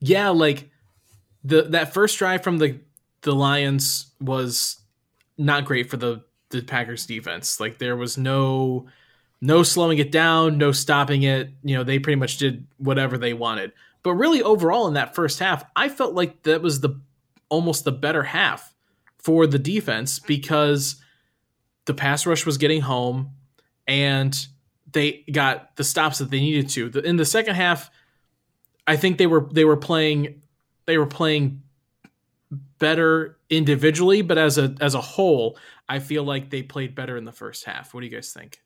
[0.00, 0.70] yeah, like
[1.44, 2.80] the that first drive from the
[3.22, 4.80] the Lions was
[5.38, 7.58] not great for the the Packers defense.
[7.60, 8.86] Like there was no
[9.40, 11.50] no slowing it down, no stopping it.
[11.62, 13.72] You know, they pretty much did whatever they wanted.
[14.04, 17.00] But really overall in that first half, I felt like that was the
[17.48, 18.72] almost the better half
[19.18, 20.96] for the defense because
[21.86, 23.30] the pass rush was getting home
[23.88, 24.46] and
[24.92, 27.00] they got the stops that they needed to.
[27.00, 27.90] In the second half,
[28.86, 30.42] I think they were they were playing
[30.84, 31.62] they were playing
[32.78, 37.24] better individually, but as a as a whole, I feel like they played better in
[37.24, 37.94] the first half.
[37.94, 38.60] What do you guys think?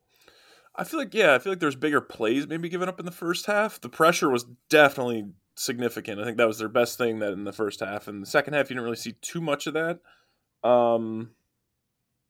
[0.78, 3.12] I feel like yeah, I feel like there's bigger plays maybe given up in the
[3.12, 3.80] first half.
[3.80, 6.20] The pressure was definitely significant.
[6.20, 8.06] I think that was their best thing that in the first half.
[8.06, 9.98] In the second half, you didn't really see too much of that.
[10.62, 11.32] Um,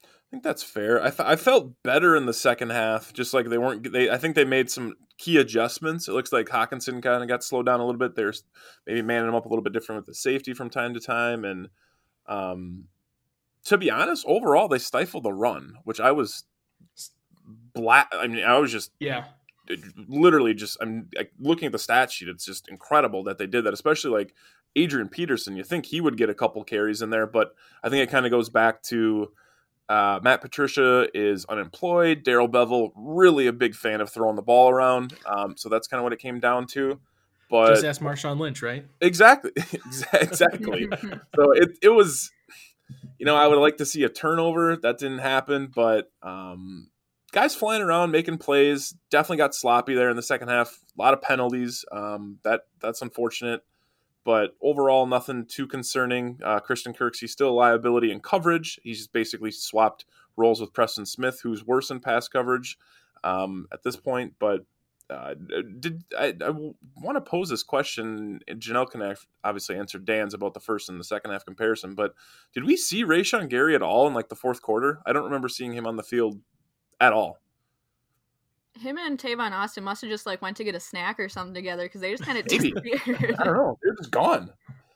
[0.02, 0.98] I think that's fair.
[1.02, 3.12] I, th- I felt better in the second half.
[3.12, 3.92] Just like they weren't.
[3.92, 6.08] They I think they made some key adjustments.
[6.08, 8.16] It looks like Hockenson kind of got slowed down a little bit.
[8.16, 8.44] There's
[8.86, 11.44] maybe manning him up a little bit different with the safety from time to time.
[11.44, 11.68] And
[12.26, 12.84] um,
[13.64, 16.44] to be honest, overall they stifled the run, which I was
[17.80, 18.08] black.
[18.12, 19.24] I mean, I was just Yeah.
[20.08, 22.28] literally just I'm like, looking at the stat sheet.
[22.28, 24.34] It's just incredible that they did that, especially like
[24.76, 25.56] Adrian Peterson.
[25.56, 28.26] You think he would get a couple carries in there, but I think it kind
[28.26, 29.32] of goes back to
[29.88, 32.22] uh, Matt Patricia is unemployed.
[32.22, 35.98] Darrell Bevell really a big fan of throwing the ball around, um, so that's kind
[35.98, 37.00] of what it came down to.
[37.50, 38.84] But Just ask Marshawn Lynch, right?
[39.00, 39.52] Exactly.
[40.12, 40.88] exactly.
[41.34, 42.30] so it it was
[43.18, 44.76] you know, I would like to see a turnover.
[44.76, 46.90] That didn't happen, but um
[47.32, 50.80] guys flying around making plays definitely got sloppy there in the second half.
[50.98, 51.84] A lot of penalties.
[51.92, 53.62] Um that that's unfortunate.
[54.24, 56.38] But overall, nothing too concerning.
[56.44, 58.78] Uh, Christian Kirksey's still a liability in coverage.
[58.82, 60.04] He's basically swapped
[60.36, 62.76] roles with Preston Smith, who's worse in pass coverage
[63.24, 64.34] um, at this point.
[64.38, 64.66] But
[65.08, 65.34] uh,
[65.80, 68.40] did I, I want to pose this question?
[68.50, 72.14] Jenelle can obviously answer Dan's about the first and the second half comparison, but
[72.52, 75.00] did we see Rashan Gary at all in like the fourth quarter?
[75.06, 76.40] I don't remember seeing him on the field
[77.00, 77.38] at all.
[78.78, 81.54] him and Tavon Austin must have just like went to get a snack or something
[81.54, 83.34] together because they just kind of disappeared.
[83.38, 83.78] I don't know.
[83.82, 84.50] They're just gone.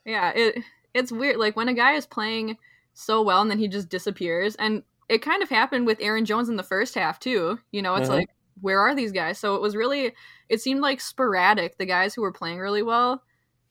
[0.04, 0.62] Yeah, it
[0.94, 1.36] it's weird.
[1.38, 2.58] Like when a guy is playing
[2.94, 6.48] so well and then he just disappears, and it kind of happened with Aaron Jones
[6.48, 7.58] in the first half too.
[7.72, 8.18] You know, it's Mhm.
[8.18, 8.28] like
[8.60, 9.38] where are these guys?
[9.38, 10.12] So it was really
[10.48, 11.78] it seemed like sporadic.
[11.78, 13.22] The guys who were playing really well,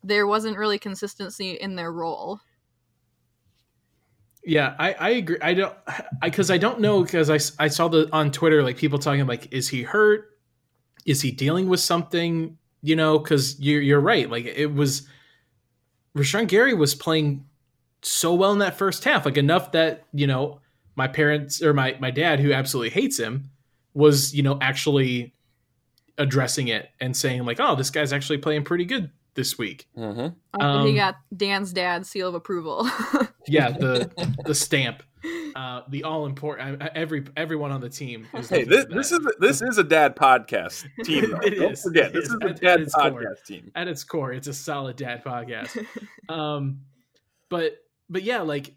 [0.04, 2.42] there wasn't really consistency in their role.
[4.44, 5.38] Yeah, I, I agree.
[5.42, 8.78] I don't, I because I don't know because I, I saw the on Twitter like
[8.78, 10.38] people talking like, is he hurt?
[11.06, 12.58] Is he dealing with something?
[12.82, 14.30] You know, because you're you're right.
[14.30, 15.08] Like it was,
[16.18, 17.46] Rashan Gary was playing
[18.02, 20.60] so well in that first half, like enough that you know
[20.96, 23.52] my parents or my my dad who absolutely hates him
[23.94, 25.34] was you know actually
[26.18, 30.36] addressing it and saying like, "Oh, this guy's actually playing pretty good this week." Mm-hmm.
[30.62, 32.88] Oh, he Um, got Dan's dad's seal of approval.
[33.48, 35.02] Yeah, the the stamp,
[35.56, 36.80] uh, the all important.
[36.94, 38.28] Every everyone on the team.
[38.36, 41.32] Is Hey, this, this is this is a dad podcast team.
[41.32, 41.38] Though.
[41.40, 41.82] It Don't is.
[41.82, 42.34] forget, It this is.
[42.34, 43.12] is a At- at dad its core.
[43.12, 43.72] podcast team.
[43.74, 45.84] at its core, it's a solid dad podcast.
[46.30, 46.82] um,
[47.50, 48.76] but but yeah, like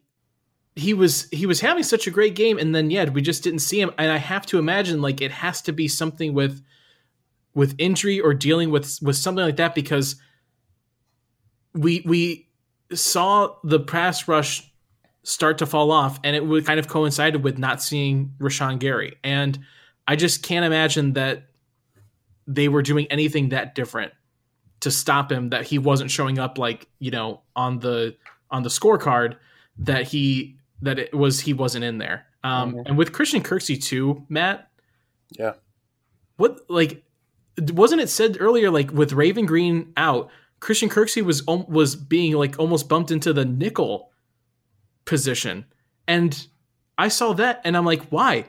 [0.77, 3.59] he was he was having such a great game, and then yeah, we just didn't
[3.61, 3.91] see him.
[3.99, 6.63] And I have to imagine like it has to be something with
[7.55, 10.17] with injury or dealing with with something like that because
[11.75, 12.49] we we
[12.93, 14.71] saw the pass rush
[15.23, 19.17] start to fall off, and it would kind of coincided with not seeing Rashan Gary,
[19.25, 19.59] and
[20.07, 21.45] I just can't imagine that
[22.47, 24.13] they were doing anything that different
[24.81, 28.15] to stop him that he wasn't showing up like you know on the
[28.51, 29.37] on the scorecard
[29.79, 32.83] that he that it was he wasn't in there um Mhm.
[32.87, 34.69] and with christian kirksey too matt
[35.31, 35.55] Yeah.
[36.37, 37.03] what like
[37.73, 40.29] wasn't it said earlier like with Raven Greene out
[40.65, 44.11] christian kirksey was um, was being like almost bumped into the nickel
[45.05, 45.65] position
[46.09, 46.47] and
[46.97, 48.45] i saw that and i'm like why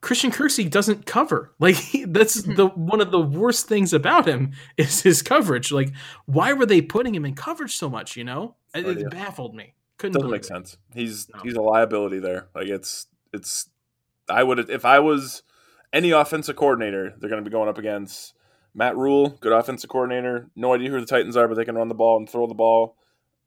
[0.00, 1.52] Christian Kirksey doesn't cover.
[1.60, 2.54] Like he, that's mm-hmm.
[2.54, 5.70] the one of the worst things about him is his coverage.
[5.70, 5.92] Like
[6.24, 8.16] why were they putting him in coverage so much?
[8.16, 9.74] You know, it, No it baffled me.
[9.98, 10.46] Couldn't Doesn't make it.
[10.46, 10.78] sense.
[10.94, 11.40] He's No.
[11.42, 12.48] he's a liability there.
[12.54, 13.68] Like it's it's.
[14.26, 15.42] I would if I was
[15.92, 18.32] any offensive coordinator, they're going to be going up against
[18.74, 20.48] Matt Rhule, good offensive coordinator.
[20.54, 22.54] No idea who the Titans are, but they can run the ball and throw the
[22.54, 22.96] ball.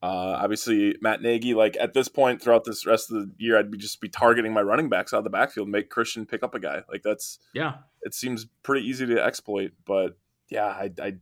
[0.01, 1.53] Uh, obviously, Matt Nagy.
[1.53, 4.51] Like at this point, throughout this rest of the year, I'd be just be targeting
[4.51, 6.81] my running backs out of the backfield, make Christian pick up a guy.
[6.91, 9.71] Like that's Yeah, it seems pretty easy to exploit.
[9.85, 10.17] But
[10.49, 11.13] yeah, I, I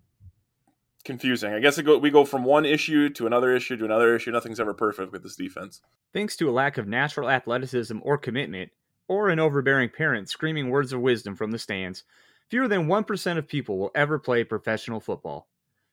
[1.04, 1.54] confusing.
[1.54, 4.32] I guess it go, we go from one issue to another issue to another issue.
[4.32, 5.82] Nothing's ever perfect with this defense.
[6.12, 8.72] Thanks to a lack of natural athleticism or commitment,
[9.08, 12.04] or an overbearing parent screaming words of wisdom from the stands,
[12.52, 15.48] fewer than 1% of people will ever play professional football.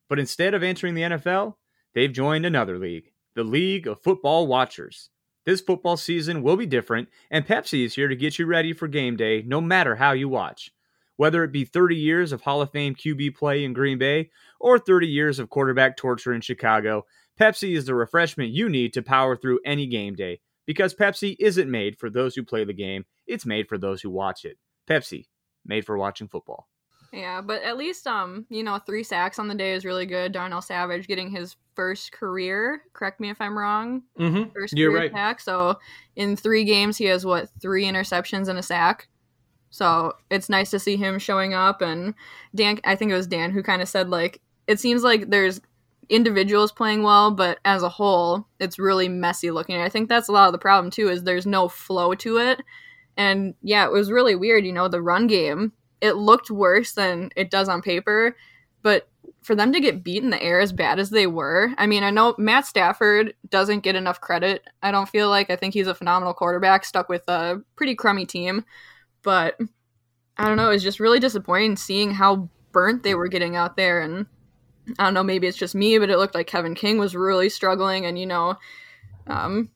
[0.09, 1.55] But instead of entering the NFL,
[1.95, 5.11] they've joined another league, the League of Football Watchers.
[5.47, 8.89] This football season will be different, and Pepsi is here to get you ready for
[8.89, 10.73] game day no matter how you watch.
[11.17, 14.79] Whether it be 30 years of Hall of Fame QB play in Green Bay or
[14.79, 17.07] 30 years of quarterback torture in Chicago,
[17.41, 20.41] Pepsi is the refreshment you need to power through any game day.
[20.67, 24.11] Because Pepsi isn't made for those who play the game, it's made for those who
[24.11, 24.59] watch it.
[24.89, 25.27] Pepsi,
[25.69, 26.67] made for watching football.
[27.13, 30.33] Yeah, but at least um, you know, three sacks on the day is really good.
[30.33, 32.83] Darnell Savage getting his first career.
[32.93, 34.03] Correct me if I'm wrong.
[34.19, 34.51] mm-hmm.
[34.51, 35.13] First You're career right.
[35.13, 35.41] sack.
[35.41, 35.79] So
[36.17, 39.09] in three games, he has what three interceptions and a sack.
[39.71, 41.83] So it's nice to see him showing up.
[41.83, 42.15] And
[42.55, 45.61] Dan, I think it was Dan who kind of said like, it seems like there's
[46.09, 49.77] individuals playing well, but as a whole, it's really messy looking.
[49.81, 51.09] I think that's a lot of the problem too.
[51.09, 52.61] Is there's no flow to it.
[53.19, 54.65] And yeah, it was really weird.
[54.65, 58.37] You know, the run game it looked worse than it does on paper,
[58.83, 59.09] but
[59.43, 62.05] for them to get beat in the air as bad as they were, I mean,
[62.05, 64.63] I know Matt Stafford doesn't get enough credit.
[64.83, 68.27] I don't feel like I think he's a phenomenal quarterback, stuck with a pretty crummy
[68.27, 68.65] team,
[69.23, 69.59] but
[70.37, 70.71] I don't know.
[70.71, 74.27] It's just really disappointing seeing how burnt they were getting out there, and
[74.99, 75.25] I don't know.
[75.25, 78.27] Maybe it's just me, but it looked like Kevin King was really struggling, and you
[78.27, 78.57] know,
[79.27, 79.71] um,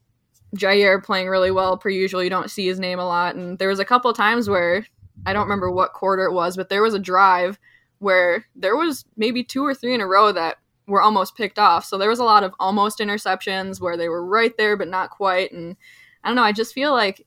[0.57, 2.23] Jaire playing really well per usual.
[2.23, 4.87] You don't see his name a lot, and there was a couple times where
[5.27, 7.59] I don't remember what quarter it was, but there was a drive
[7.99, 11.85] where there was maybe two or three in a row that were almost picked off.
[11.85, 15.11] So there was a lot of almost interceptions where they were right there but not
[15.11, 15.53] quite.
[15.53, 15.77] And
[16.25, 17.25] I don't know, I just feel like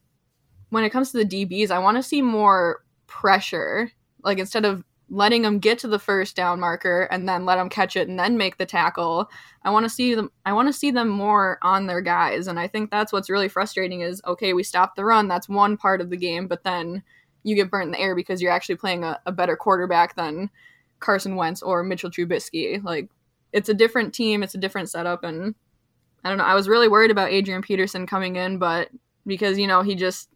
[0.70, 3.92] when it comes to the DBs, I want to see more pressure.
[4.24, 7.70] Like instead of letting them get to the first down marker and then let them
[7.70, 9.30] catch it and then make the tackle,
[9.64, 12.48] I want to see them I want to see them more on their guys.
[12.48, 15.78] And I think that's what's really frustrating is okay, we stopped the run, that's one
[15.78, 17.04] part of the game, but then
[17.44, 20.50] you get burnt in the air because you're actually playing a, a better quarterback than
[21.00, 22.84] Carson Wentz or Mitchell Trubisky.
[22.84, 23.10] Like
[23.54, 25.54] it's a different team, it's a different setup, and
[26.24, 26.44] I don't know.
[26.44, 28.90] I was really worried about Adrian Peterson coming in, but
[29.28, 30.30] because you know he just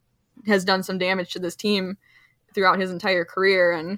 [0.46, 1.98] has done some damage to this team
[2.54, 3.98] throughout his entire career, and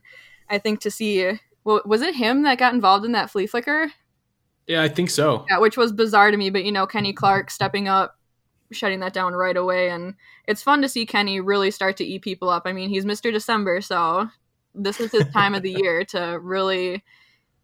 [0.51, 3.91] I think to see, well, was it him that got involved in that flea flicker?
[4.67, 5.45] Yeah, I think so.
[5.49, 8.17] Yeah, which was bizarre to me, but you know Kenny Clark stepping up
[8.71, 10.13] shutting that down right away and
[10.47, 12.63] it's fun to see Kenny really start to eat people up.
[12.65, 13.32] I mean, he's Mr.
[13.32, 14.30] December, so
[14.73, 17.03] this is his time of the year to really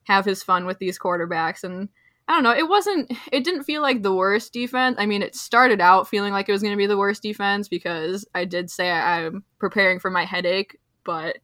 [0.03, 1.89] have his fun with these quarterbacks and
[2.27, 4.97] I don't know, it wasn't it didn't feel like the worst defense.
[4.99, 7.69] I mean, it started out feeling like it was going to be the worst defense
[7.69, 11.37] because I did say I'm preparing for my headache, but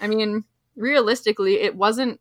[0.00, 0.44] I mean,
[0.76, 2.20] realistically, it wasn't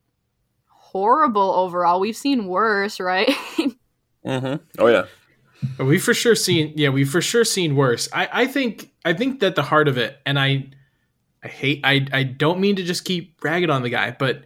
[0.67, 1.99] horrible overall.
[1.99, 3.29] We've seen worse, right?
[4.25, 4.63] Mm-hmm.
[4.79, 5.05] Oh yeah.
[5.83, 8.09] We for sure seen yeah, we for sure seen worse.
[8.13, 10.69] I, I think I think that the heart of it, and I
[11.43, 14.45] I hate I I don't mean to just keep ragging on the guy, but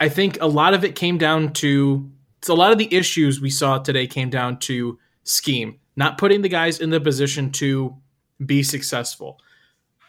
[0.00, 2.10] I think a lot of it came down to
[2.42, 6.42] so a lot of the issues we saw today came down to scheme, not putting
[6.42, 7.96] the guys in the position to
[8.44, 9.38] be successful.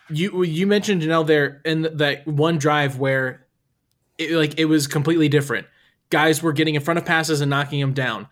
[0.09, 3.45] You you mentioned Jenelle there in that one drive where
[4.17, 5.67] it, like it was completely different.
[6.09, 8.27] Guys were getting in front of passes and knocking them down.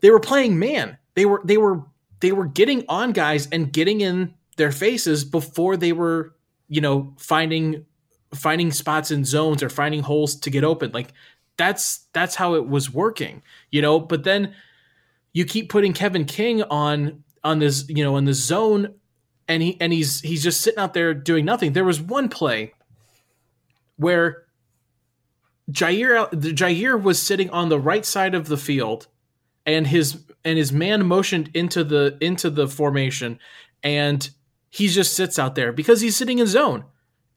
[0.00, 0.98] They were playing man.
[1.14, 1.82] They were they were
[2.20, 6.34] they were getting on guys and getting in their faces before they were,
[6.68, 7.84] you know, finding
[8.34, 10.92] finding spots in zones or finding holes to get open.
[10.92, 11.12] Like
[11.56, 14.00] that's that's how it was working, you know.
[14.00, 14.54] But then
[15.32, 18.94] you keep putting Kevin King on on this, you know, in the zone,
[19.52, 21.74] and he and he's he's just sitting out there doing nothing.
[21.74, 22.72] There was one play
[23.96, 24.44] where
[25.70, 29.08] Jaire Jaire was sitting on the right side of the field,
[29.66, 33.38] and his and his man motioned into the into the formation,
[33.82, 34.30] and
[34.70, 36.84] he just sits out there because he's sitting in zone,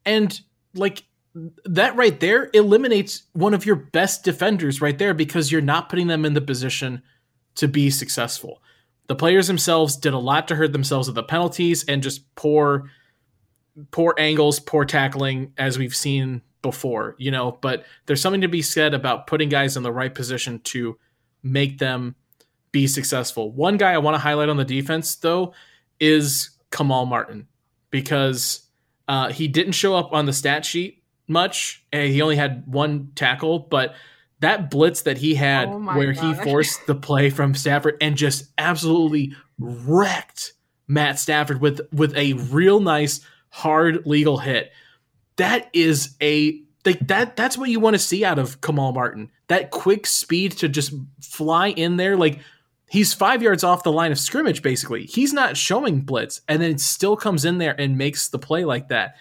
[0.05, 0.39] and
[0.74, 1.03] like
[1.66, 6.07] that right there eliminates one of your best defenders right there because you're not putting
[6.07, 7.03] them in the position
[7.55, 8.61] to be successful.
[9.08, 12.89] The players themselves did a lot to hurt themselves with the penalties and just poor
[13.91, 18.62] poor angles, poor tackling as we've seen before, you know, but there's something to be
[18.62, 20.97] said about putting guys in the right position to
[21.43, 22.16] make them
[22.72, 23.51] be successful.
[23.51, 25.53] One guy I want to highlight on the defense though
[25.99, 27.47] is Kamal Martin
[27.91, 28.64] because
[29.08, 31.84] uh, he didn't show up on the stat sheet much.
[31.91, 33.95] And he only had one tackle, but
[34.40, 38.52] that blitz that he had Oh where he forced the play from Stafford and just
[38.58, 40.54] absolutely wrecked
[40.88, 44.72] Matt Stafford with with a real nice hard legal hit.
[45.38, 49.32] That is a like that that's what you want to see out of Kamal Martin.
[49.48, 52.40] That quick speed to just fly in there like
[52.90, 55.06] he's 5 yards off the line of scrimmage basically.
[55.06, 58.90] He's not showing blitz and then still comes in there and makes the play like
[58.90, 59.16] that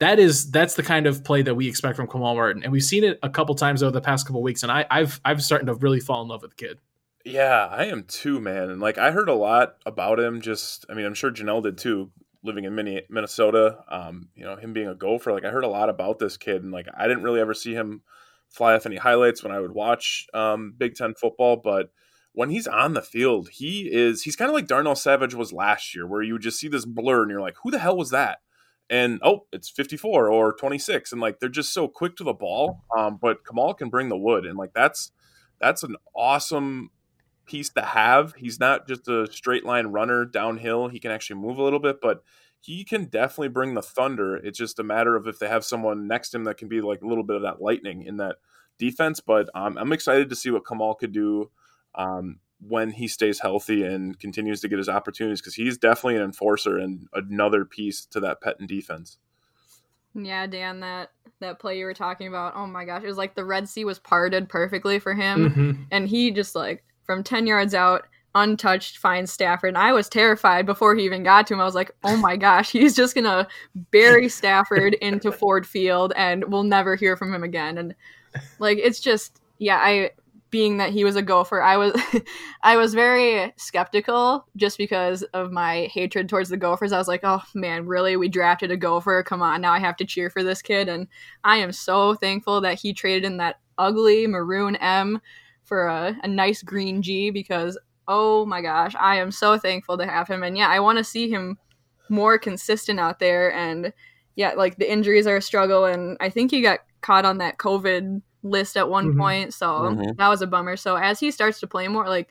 [0.00, 2.82] that is that's the kind of play that we expect from Kamal Martin, and we've
[2.82, 4.62] seen it a couple times over the past couple weeks.
[4.62, 6.78] And I, I've I've starting to really fall in love with the kid.
[7.24, 8.70] Yeah, I am too, man.
[8.70, 10.40] And like I heard a lot about him.
[10.40, 12.10] Just, I mean, I'm sure Jenelle did too.
[12.42, 15.32] Living in Minne- Minnesota, um, you know, him being a gopher.
[15.32, 17.74] Like I heard a lot about this kid, and like I didn't really ever see
[17.74, 18.00] him
[18.48, 21.90] fly off any highlights when I would watch um, Big Ten football, but
[22.32, 25.94] when he's on the field, he is he's kind of like Darnell Savage was last
[25.94, 28.10] year, where you would just see this blur and you're like, who the hell was
[28.10, 28.38] that?
[28.90, 32.82] And oh, it's 54 or 26, and like they're just so quick to the ball.
[32.96, 35.12] Um, but Kamal can bring the wood, and like that's
[35.60, 36.90] that's an awesome
[37.46, 38.34] piece to have.
[38.34, 40.88] He's not just a straight line runner downhill.
[40.88, 42.24] He can actually move a little bit, but
[42.60, 44.36] he can definitely bring the thunder.
[44.36, 46.80] It's just a matter of if they have someone next to him that can be
[46.80, 48.36] like a little bit of that lightning in that
[48.78, 49.20] defense.
[49.20, 51.50] But um, I'm excited to see what Kamal could do
[51.94, 56.22] um, when he stays healthy and continues to get his opportunities because he's definitely an
[56.22, 59.18] enforcer and another piece to that Pettine defense.
[60.14, 62.54] Yeah, Dan, that that play you were talking about.
[62.56, 65.86] Oh my gosh, it was like the Red Sea was parted perfectly for him, Mhm.
[65.90, 69.68] and he just like from ten yards out, untouched, finds Stafford.
[69.68, 71.60] And I was terrified before he even got to him.
[71.60, 73.46] I was like, oh my gosh, he's just gonna
[73.92, 77.78] bury Stafford into Ford Field, and we'll never hear from him again.
[77.78, 77.94] And
[78.58, 80.10] like, it's just yeah, I
[80.50, 81.92] being that he was a gopher i was
[82.62, 86.92] i was very skeptical just because of my hatred towards the gophers.
[86.92, 88.16] I was like oh man really?
[88.16, 89.22] We drafted a gopher?
[89.22, 90.88] Come on now i have to cheer for this kid.
[90.88, 91.06] And
[91.44, 95.20] i am so thankful that he traded in that ugly maroon m
[95.62, 97.78] for a, a nice green g because
[98.08, 100.42] oh my gosh i am so thankful to have him.
[100.42, 101.58] And yeah i want to see him
[102.08, 103.52] more consistent out there.
[103.52, 103.92] And
[104.36, 105.84] yeah like the injuries are a struggle.
[105.84, 109.18] And i think he got caught on that covid list at one Mhm.
[109.18, 110.16] point so Mhm.
[110.16, 112.28] that was a bummer so as he starts to play more like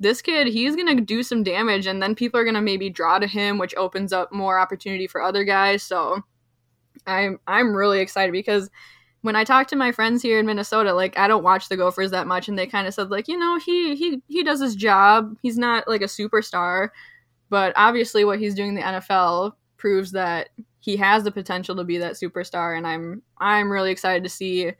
[0.00, 3.26] this kid he's gonna do some damage and then people are gonna maybe draw to
[3.26, 6.20] him which opens up more opportunity for other guys so
[7.06, 8.70] i'm i'm really excited because
[9.22, 12.10] when i talk to my friends here in minnesota like i don't watch the gophers
[12.10, 14.74] that much and they kind of said like you know he he he does his
[14.74, 16.88] job he's not like a superstar
[17.50, 20.48] but obviously what he's doing in the nfl proves that
[20.80, 24.72] he has the potential to be that superstar and i'm i'm really excited to see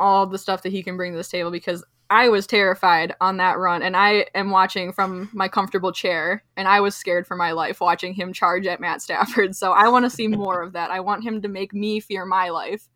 [0.00, 3.36] all the stuff that he can bring to this table because I was terrified on
[3.36, 7.36] that run and I am watching from my comfortable chair and I was scared for
[7.36, 9.54] my life watching him charge at Matt Stafford.
[9.60, 10.90] So I want to see more of that.
[10.90, 12.88] I want him to make me fear my life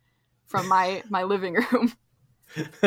[0.46, 1.92] from my my living room.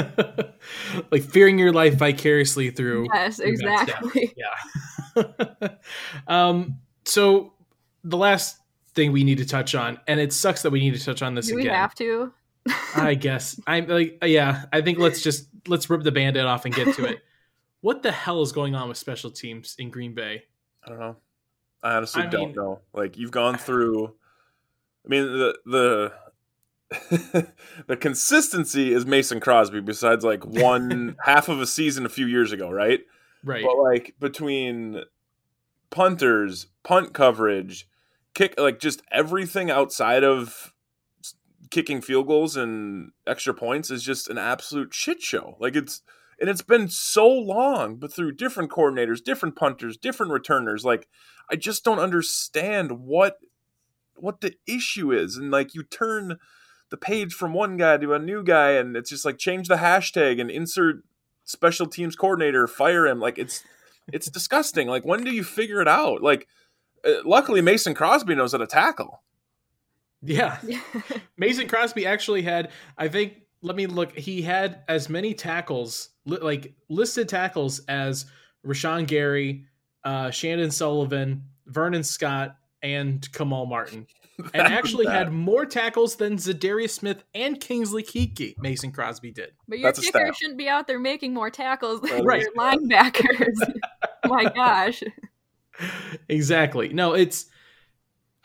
[1.11, 4.33] like fearing your life vicariously through Yes, through exactly.
[5.15, 5.67] yeah
[6.27, 7.53] um so
[8.03, 8.57] the last
[8.93, 11.35] thing we need to touch on and it sucks that we need to touch on
[11.35, 12.33] this Do we again have to?
[12.95, 16.73] I guess i'm like yeah i think let's just let's rip the band-aid off and
[16.73, 17.19] get to it
[17.81, 20.43] what the hell is going on with special teams in green bay
[20.83, 21.15] I don't know.
[21.83, 22.79] I honestly I don't mean- know.
[22.93, 24.13] Like you've gone through.
[25.05, 26.13] I mean the the
[27.87, 29.81] the consistency is Mason Crosby.
[29.81, 33.01] Besides, like one half of a season a few years ago, right?
[33.43, 33.65] Right.
[33.65, 35.01] But like between
[35.89, 37.89] punters, punt coverage,
[38.33, 40.73] kick, like just everything outside of
[41.69, 45.57] kicking field goals and extra points is just an absolute shit show.
[45.59, 46.01] Like it's
[46.39, 51.07] and it's been so long, but through different coordinators, different punters, different returners, like
[51.51, 53.37] I just don't understand what
[54.15, 55.35] what the issue is.
[55.35, 56.37] And like you turn
[56.89, 59.75] the page from one guy to a new guy and it's just like change the
[59.75, 60.97] hashtag and insert
[61.43, 63.19] special teams coordinator, fire him.
[63.19, 63.63] Like it's
[64.11, 64.87] it's disgusting.
[64.87, 66.21] Like when do you figure it out?
[66.21, 66.47] Like
[67.05, 69.21] uh, luckily Mason Crosby knows how to tackle.
[70.23, 70.57] Yeah.
[71.37, 76.39] Mason Crosby actually had, I think, let me look, he had as many tackles, li-
[76.41, 78.25] like listed tackles as
[78.65, 79.65] Rashan Gary,
[80.03, 84.07] uh, Chandon Sullivan, Vernon Scott, and Kamal Martin.
[84.53, 89.53] And actually had more tackles than Za'Darius Smith and Kingsley Keke, Mason Crosby did.
[89.67, 92.41] But your That's kicker shouldn't be out there making more tackles than Right.
[92.43, 93.57] your linebackers.
[94.27, 95.01] My gosh.
[96.29, 96.89] exactly.
[96.89, 97.47] No, it's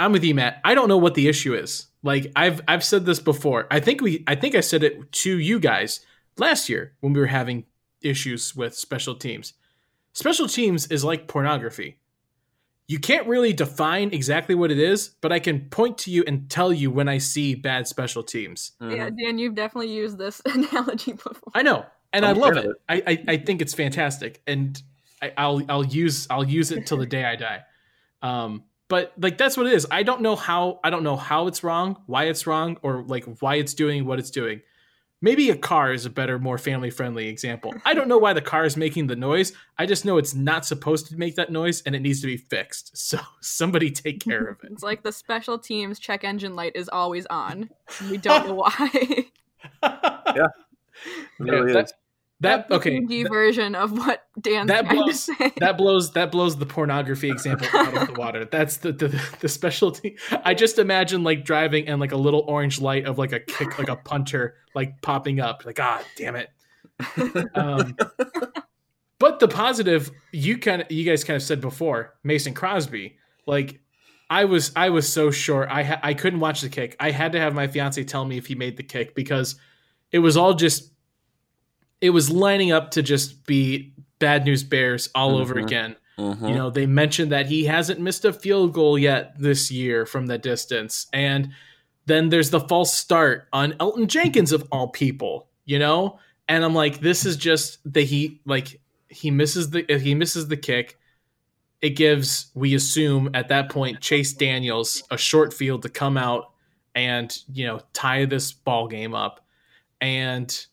[0.03, 0.61] I'm with you, Matt.
[0.64, 1.86] I don't know what the issue is.
[2.03, 3.68] Like I've I've said this before.
[3.70, 6.00] I think we I think I said it to you guys
[6.36, 7.66] last year when we were having
[8.00, 9.55] issues with special teams.
[10.12, 11.98] Special teams is like pornography.
[12.88, 16.50] You can't really define exactly what it is, but I can point to you and
[16.50, 18.72] tell you when I see bad special teams.
[18.80, 21.53] Yeah, Dan, you've definitely used this analogy before.
[21.55, 22.76] I know, and I'm I love fan it.
[22.88, 24.82] I, I I think it's fantastic, and
[25.22, 27.62] I, I'll I'll use I'll use it till the day I die.
[28.20, 29.86] Um, but like that's what it is.
[29.90, 33.24] I don't know how I don't know how it's wrong, why it's wrong, or like
[33.40, 34.61] why it's doing what it's doing.
[35.22, 37.72] Maybe a car is a better, more family friendly example.
[37.86, 39.55] I don't know why the car is making the noise.
[39.78, 42.36] I just know it's not supposed to make that noise and it needs to be
[42.36, 42.90] fixed.
[43.12, 44.72] So somebody take care of it.
[44.72, 47.70] It's like the special teams check engine light is always on.
[48.11, 48.90] We don't know why.
[49.82, 50.49] Yeah.
[51.40, 51.93] It really that, is.
[52.43, 53.01] That the okay.
[53.01, 55.26] PG version of what Dan's that blows
[55.59, 58.45] that blows that blows the pornography example out of the water.
[58.45, 60.18] That's the, the the specialty.
[60.45, 63.78] I just imagine like driving and like a little orange light of like a kick
[63.78, 65.64] like a punter like popping up.
[65.64, 66.51] Like ah damn it.
[67.55, 67.97] Um,
[69.18, 73.16] but the positive you kind of you guys kind of said before Mason Crosby
[73.47, 73.78] like.
[74.30, 76.97] I was I was so sure I ha- I couldn't watch the kick.
[76.99, 79.57] I had to have my fiance tell me if he made the kick because
[80.11, 80.93] it was all just
[82.03, 85.62] it was lining up to just be bad news bears all over Mhm.
[85.64, 85.96] again.
[86.18, 86.48] Mhm.
[86.48, 90.26] You know, they mentioned that he hasn't missed a field goal yet this year from
[90.26, 91.07] the distance.
[91.14, 91.50] And
[92.07, 96.18] then there's the false start on Elgton Jenkins of all people, you know?
[96.48, 100.48] And I'm like, this is just that he like he misses the if he misses
[100.48, 100.98] the kick.
[101.80, 106.53] It gives, we assume at that point, Chase Daniels a short field to come out
[106.94, 109.44] and, you know, tie this ball game up.
[110.00, 110.66] And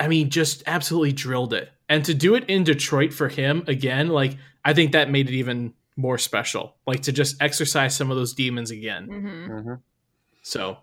[0.00, 1.70] I mean, just absolutely drilled it.
[1.88, 5.34] And to do it in Detroit for him again, like I think that made it
[5.34, 6.76] even more special.
[6.86, 9.06] Like to just exercise some of those demons again.
[9.06, 9.80] hmm Mhm.
[10.42, 10.78] So,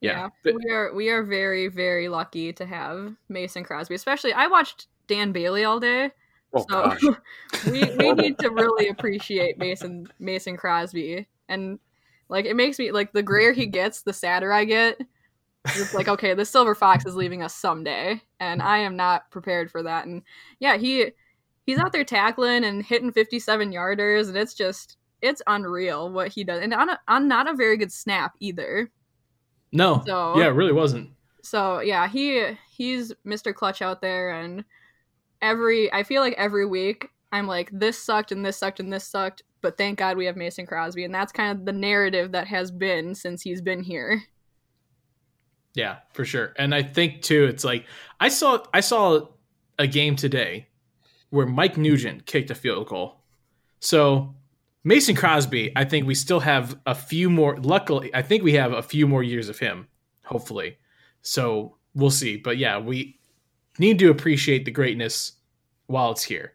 [0.00, 0.52] Yeah, yeah.
[0.54, 3.94] We are we are very very lucky to have Mason Crosby.
[3.94, 6.10] Especially, I watched Dan Bailey all day,
[6.54, 6.96] Oh so
[7.70, 11.26] we we need to really appreciate Mason Mason Crosby.
[11.48, 11.78] And
[12.28, 15.00] like, it makes me like the grayer he gets, the sadder I get.
[15.64, 19.70] It's like, okay, the silver fox is leaving us someday, and I am not prepared
[19.70, 20.06] for that.
[20.06, 20.22] And
[20.58, 21.12] yeah, he
[21.66, 26.28] he's out there tackling and hitting fifty seven yarders, and it's just it's unreal what
[26.28, 28.90] he does, and on a, on not a very good snap either.
[29.70, 30.02] No.
[30.04, 31.10] So- yeah, it really wasn't.
[31.42, 33.54] So yeah, he he's Mr.
[33.54, 34.64] Clutch out there, and
[35.40, 39.04] every I feel like every week I'm like this sucked and this sucked and this
[39.04, 42.46] sucked, but thank God we have Mason Crosby, and that's kind of the narrative that
[42.48, 44.22] has been since he's been here.
[45.74, 46.52] Yeah, for sure.
[46.56, 47.86] And I think too, it's like
[48.20, 49.28] I saw I saw
[49.78, 50.68] a game today
[51.30, 53.16] where Mike Nugent kicked a field goal.
[53.80, 54.34] So
[54.84, 57.56] Mason Crosby, I think we still have a few more.
[57.56, 59.88] Luckily, I think we have a few more years of him.
[60.24, 60.76] Hopefully,
[61.22, 62.36] so we'll see.
[62.36, 63.18] But yeah, we
[63.78, 65.32] need to appreciate the greatness
[65.86, 66.52] while it's here.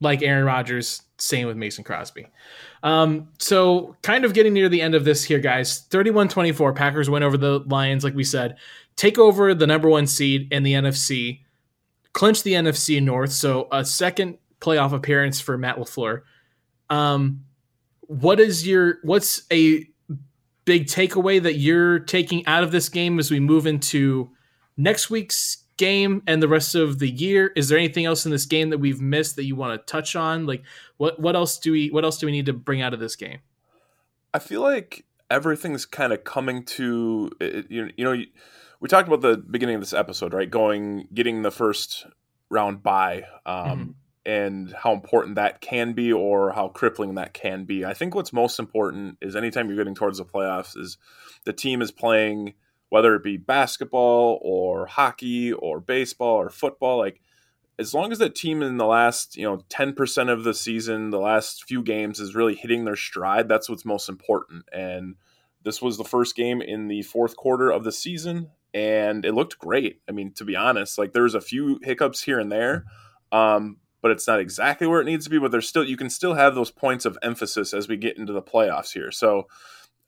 [0.00, 2.26] Like Aaron Rodgers, same with Mason Crosby.
[2.82, 5.86] Um, so kind of getting near the end of this here, guys.
[5.88, 8.56] 31-24, Packers win over the Lions, like we said.
[8.96, 11.40] Take over the number one seed in the NFC,
[12.12, 16.22] clinch the NFC North, so a second playoff appearance for Matt LaFleur.
[16.90, 17.44] Um,
[18.02, 19.86] what is your what's a
[20.64, 24.30] big takeaway that you're taking out of this game as we move into
[24.76, 27.52] next week's game and the rest of the year?
[27.56, 30.16] Is there anything else in this game that we've missed that you want to touch
[30.16, 30.46] on?
[30.46, 30.62] Like
[30.96, 33.16] what what else do we what else do we need to bring out of this
[33.16, 33.38] game?
[34.32, 38.22] I feel like everything's kind of coming to you, you know
[38.80, 42.06] we talked about the beginning of this episode right going getting the first
[42.50, 43.90] round by um, mm-hmm.
[44.26, 48.32] and how important that can be or how crippling that can be i think what's
[48.32, 50.98] most important is anytime you're getting towards the playoffs is
[51.44, 52.54] the team is playing
[52.94, 57.20] whether it be basketball or hockey or baseball or football like
[57.76, 61.18] as long as that team in the last you know 10% of the season the
[61.18, 64.64] last few games is really hitting their stride that's what's most important.
[64.72, 65.16] And
[65.64, 69.58] this was the first game in the fourth quarter of the season and it looked
[69.58, 70.00] great.
[70.08, 72.84] I mean to be honest like there's a few hiccups here and there
[73.32, 76.10] um, but it's not exactly where it needs to be but there's still you can
[76.10, 79.10] still have those points of emphasis as we get into the playoffs here.
[79.10, 79.48] So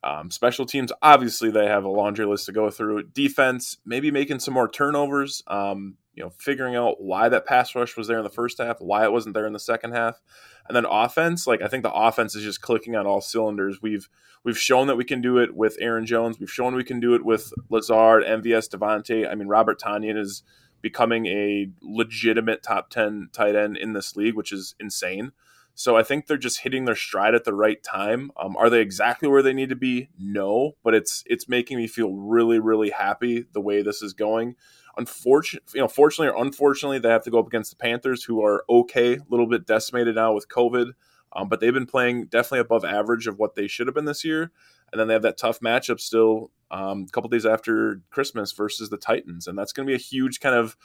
[0.06, 3.02] um, special teams, obviously, they have a laundry list to go through.
[3.08, 5.42] Defense, maybe making some more turnovers.
[5.48, 8.80] Um, you know, figuring out why that pass rush was there in the first half,
[8.80, 10.22] why it wasn't there in the second half,
[10.68, 11.46] and then offense.
[11.46, 13.82] Like I think the offense is just clicking on all cylinders.
[13.82, 14.08] We've
[14.44, 16.38] we've shown that we can do it with Aaron Jones.
[16.38, 19.28] We've shown we can do it with Lazard, MVS, Davante.
[19.28, 20.44] I mean, Robert Tonyan is
[20.80, 25.32] becoming a legitimate top ten tight end in this league, which is insane.
[25.78, 28.30] So I think they're just hitting their stride at the right time.
[28.38, 30.08] Um, are they exactly where they need to be?
[30.18, 34.56] No, but it's it's making me feel really really happy the way this is going.
[34.96, 38.42] Unfortunately, you know, fortunately or unfortunately, they have to go up against the Panthers, who
[38.42, 40.92] are okay, a little bit decimated now with COVID,
[41.34, 44.24] um, but they've been playing definitely above average of what they should have been this
[44.24, 44.50] year.
[44.90, 48.90] And then they have that tough matchup still um, a couple days after Christmas versus
[48.90, 50.76] the Titans, and that's going to be a huge kind of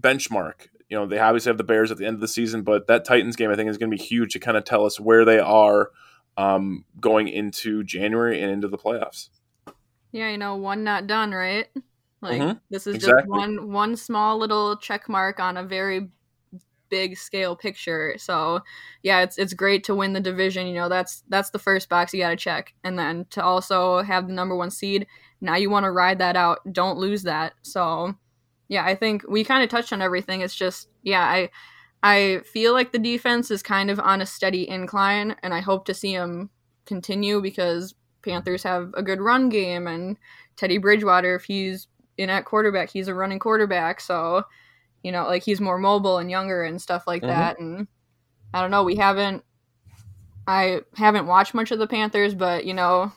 [0.00, 0.68] benchmark.
[0.88, 3.04] You know, they obviously have the Bears at the end of the season, but that
[3.04, 5.24] Titans game I think is going to be huge to kind of tell us where
[5.24, 5.90] they are
[6.36, 9.28] um, going into January and into the playoffs.
[10.12, 11.66] Yeah, you know, won not done, right?
[12.20, 12.58] Like mm-hmm.
[12.70, 13.22] this is exactly.
[13.22, 16.08] just one one small little check mark on a very
[16.90, 18.14] big scale picture.
[18.18, 18.60] So
[19.02, 20.66] yeah, it's it's great to win the division.
[20.66, 24.02] You know, that's that's the first box you got to check, and then to also
[24.02, 25.06] have the number one seed.
[25.40, 26.60] Now you want to ride that out.
[26.72, 27.54] Don't lose that.
[27.62, 28.14] So
[28.68, 30.40] yeah, I think we kind of touched on everything.
[30.40, 31.50] It's just yeah, I
[32.02, 35.84] I feel like the defense is kind of on a steady incline, and I hope
[35.86, 36.50] to see them
[36.86, 40.16] continue because Panthers have a good run game and
[40.56, 42.90] Teddy Bridgewater, if he's in at quarterback.
[42.90, 44.44] He's a running quarterback, so
[45.02, 47.30] you know, like he's more mobile and younger and stuff like mm-hmm.
[47.30, 47.58] that.
[47.58, 47.86] And
[48.52, 49.44] I don't know, we haven't
[50.46, 53.12] I haven't watched much of the Panthers, but you know,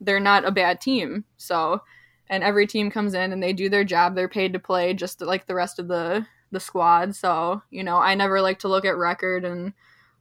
[0.00, 1.24] they're not a bad team.
[1.36, 1.82] So
[2.28, 4.14] and every team comes in and they do their job.
[4.14, 7.14] They're paid to play just like the rest of the the squad.
[7.14, 9.72] So, you know, I never like to look at record and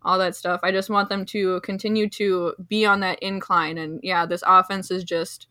[0.02, 0.60] all that stuff.
[0.64, 4.92] I just want them to continue to be on that incline and yeah, this offense
[4.92, 5.48] is just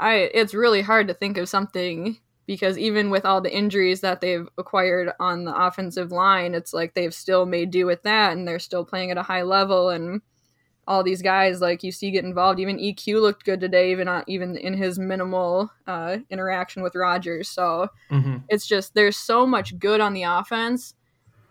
[0.00, 2.18] I it's really hard to think of something
[2.48, 6.94] because even with all the injuries that they've acquired on the offensive line, it's like
[6.94, 10.22] they've still made do with that and they're still playing at a high level and
[10.86, 12.58] all these guys like you see get involved.
[12.58, 17.50] Even EQ looked good today, even on, even in his minimal uh, interaction with Rodgers.
[17.50, 18.38] So mm-hmm.
[18.48, 20.94] it's just there's so much good on the offense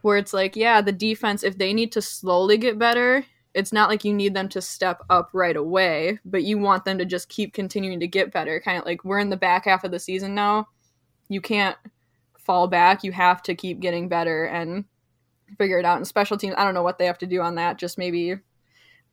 [0.02, 3.24] where it's like, yeah, the defense if they need to slowly get better,
[3.54, 6.98] it's not like you need them to step up right away, but you want them
[6.98, 8.60] to just keep continuing to get better.
[8.60, 10.66] Kind of like we're in the back half of the season now.
[11.30, 11.78] You can't
[12.40, 13.04] fall back.
[13.04, 14.86] You have to keep getting better and
[15.58, 15.98] figure it out.
[15.98, 17.78] And special teams, I don't know what they have to do on that.
[17.78, 18.36] Just maybe,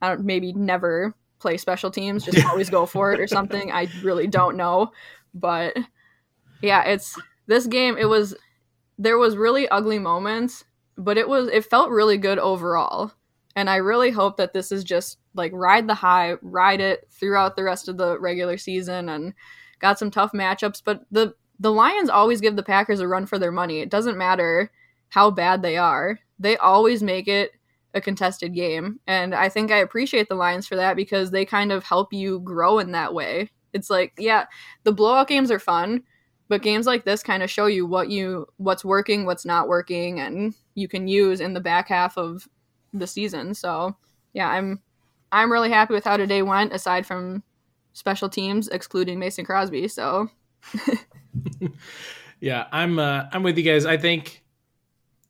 [0.01, 2.25] I don't maybe never play special teams.
[2.25, 3.71] Just always go for it or something.
[3.71, 4.91] I really don't know,
[5.33, 5.77] but
[6.61, 7.97] yeah, it's this game.
[7.97, 8.35] It was
[8.97, 10.63] there was really ugly moments,
[10.97, 13.11] but it was it felt really good overall.
[13.55, 17.55] And I really hope that this is just like ride the high, ride it throughout
[17.55, 19.33] the rest of the regular season and
[19.79, 20.81] got some tough matchups.
[20.83, 23.79] But the the Lions always give the Packers a run for their money.
[23.79, 24.71] It doesn't matter
[25.09, 26.19] how bad they are.
[26.39, 27.51] They always make it
[27.93, 28.99] a contested game.
[29.07, 32.39] And I think I appreciate the Lions for that because they kind of help you
[32.41, 33.49] grow in that way.
[33.73, 34.45] It's like, yeah,
[34.83, 36.03] the blowout games are fun,
[36.49, 40.19] but games like this kind of show you what you what's working, what's not working
[40.19, 42.47] and you can use in the back half of
[42.93, 43.53] the season.
[43.53, 43.95] So
[44.33, 44.81] yeah, I'm
[45.31, 47.43] I'm really happy with how today went, aside from
[47.93, 49.87] special teams, excluding Mason Crosby.
[49.87, 50.29] So
[52.39, 53.85] yeah, I'm uh, I'm with you guys.
[53.85, 54.43] I think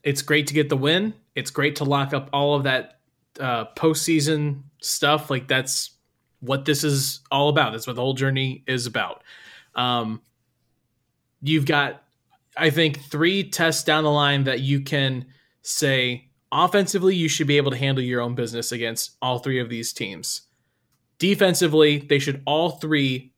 [0.03, 1.13] it's great to get the win.
[1.35, 2.99] It's great to lock up all of that
[3.39, 5.29] uh, postseason stuff.
[5.29, 5.91] Like that's
[6.39, 7.71] what this is all about.
[7.71, 9.23] That's what the whole journey is about.
[9.73, 10.21] Um,
[11.41, 12.03] you've got,
[12.55, 15.25] I think, three tests down the line that you can
[15.61, 19.67] say Offensively, you should be able to handle your own business against all three of
[19.67, 20.43] these teams.
[21.19, 23.33] Defensively, they should all three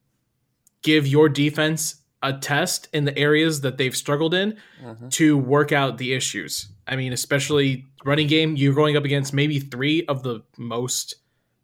[0.82, 5.08] give your defense a test in the areas that they've struggled in mm-hmm.
[5.08, 6.68] to work out the issues.
[6.86, 11.14] I mean, especially running game, you're going up against maybe three of the most,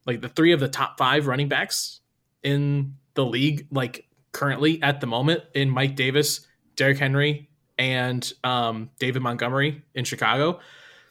[0.07, 2.01] like the three of the top five running backs
[2.43, 6.47] in the league, like currently at the moment, in Mike Davis,
[6.77, 7.49] Derrick Henry,
[7.79, 10.61] and um, David Montgomery in Chicago.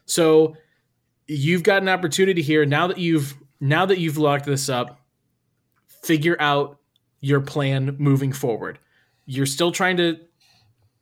[0.05, 0.55] So
[1.27, 4.99] you've got an opportunity here now that you've now that you've locked this up.
[5.87, 6.79] Figure out
[7.21, 8.77] your plan moving forward.
[9.25, 10.17] You're still trying to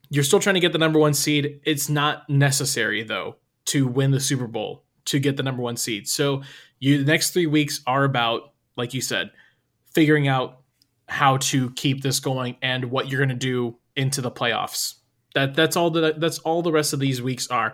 [0.10, 1.62] you're still trying to get the number one seed.
[1.64, 6.08] It's not necessary though to win the Super Bowl to get the number one seed.
[6.08, 6.44] So
[6.80, 9.32] you the next three weeks are about, like you said,
[9.94, 10.60] figuring out
[11.08, 14.96] how to keep this going and what you're going to do into the playoffs.
[15.34, 17.74] That that's all that that's all the rest of these weeks are.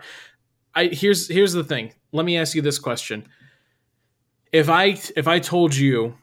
[0.74, 1.92] I here's here's the thing.
[2.12, 3.26] Let me ask you this question.
[4.52, 6.16] If I if I told you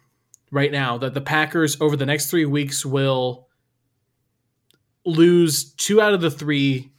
[0.52, 3.45] right now that the Packers over the next 3 weeks will
[5.06, 6.92] lose 2 out of the 3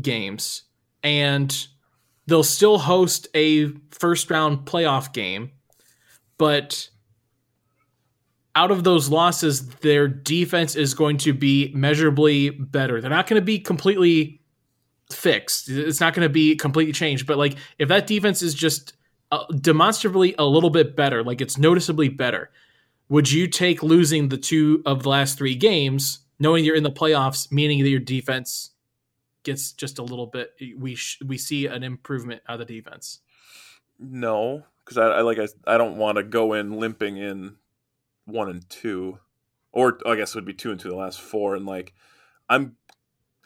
[0.00, 0.62] games
[1.02, 1.66] and
[2.26, 5.50] they'll still host a first round playoff game,
[6.38, 6.88] but
[8.54, 13.00] out of those losses, their defense is going to be measurably better.
[13.00, 14.42] They're not going to be completely
[15.10, 15.68] fixed.
[15.68, 17.26] It's not going to be completely changed.
[17.26, 18.92] But like, if that defense is just
[19.30, 22.50] uh, demonstrably a little bit better, like it's noticeably better,
[23.08, 26.90] would you take losing the two of the last three games, knowing you're in the
[26.90, 28.72] playoffs, meaning that your defense
[29.44, 30.52] gets just a little bit?
[30.76, 33.20] We sh- we see an improvement out of the defense.
[33.98, 37.56] No, because I, I like I, I don't want to go in limping in
[38.26, 39.18] one and two,
[39.70, 41.94] or I guess it would be two and two the last four, and like
[42.50, 42.76] I'm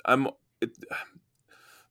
[0.04, 0.28] I'm
[0.60, 0.70] it,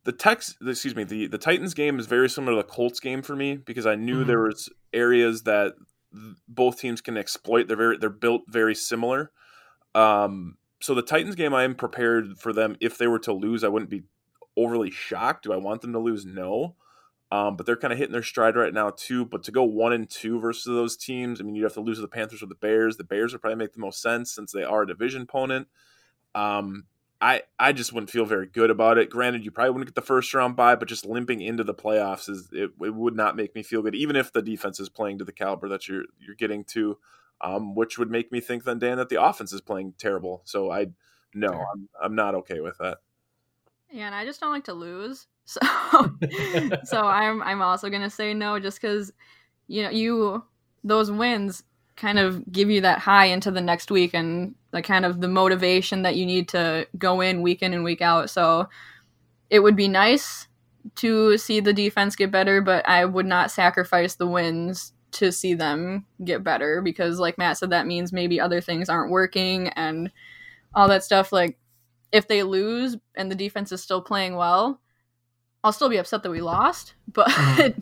[0.04, 3.22] the Tex excuse me the the Titans game is very similar to the Colts game
[3.22, 4.28] for me because I knew mm-hmm.
[4.28, 5.74] there was areas that
[6.48, 7.68] both teams can exploit.
[7.68, 9.32] They're very they're built very similar.
[9.94, 12.78] Um, so the Titans game, I am prepared for them.
[12.80, 14.04] If they were to lose, I wouldn't be
[14.56, 15.46] overly shocked.
[15.46, 16.28] Do I want them to lose?
[16.28, 16.76] No.
[17.32, 19.26] Um, but they're kind of hitting their stride right now too.
[19.26, 21.98] But to go one and two versus those teams, I mean, you'd have to lose
[21.98, 22.98] to the Panthers or the Bears.
[22.98, 25.68] The Bears would probably make the most sense since they are a division opponent.
[26.36, 26.84] Um,
[27.20, 29.10] I I just wouldn't feel very good about it.
[29.10, 32.30] Granted, you probably wouldn't get the first round bye, but just limping into the playoffs
[32.30, 35.18] is it, it would not make me feel good, even if the defense is playing
[35.18, 37.00] to the caliber that you're you're getting to,
[37.42, 40.42] um, which would make me think then Dan that the offense is playing terrible.
[40.46, 40.88] So I
[41.34, 43.00] no, I'm I'm not okay with that.
[43.92, 45.28] Yeah, and I just don't like to lose.
[45.48, 45.60] So
[46.86, 49.14] so I'm I'm also gonna say no just because
[49.68, 50.44] you know you
[50.84, 51.64] those wins
[51.96, 55.28] kind of give you that high into the next week and the kind of the
[55.28, 58.32] motivation that you need to go in week in and week out.
[58.32, 58.68] So
[59.52, 60.48] it would be nice
[60.96, 65.54] to see the defense get better, but I would not sacrifice the wins to see
[65.54, 70.12] them get better because like Matt said that means maybe other things aren't working and
[70.74, 71.58] all that stuff like
[72.12, 74.80] if they lose and the defense is still playing well,
[75.64, 77.82] I'll still be upset that we lost, but mm-hmm.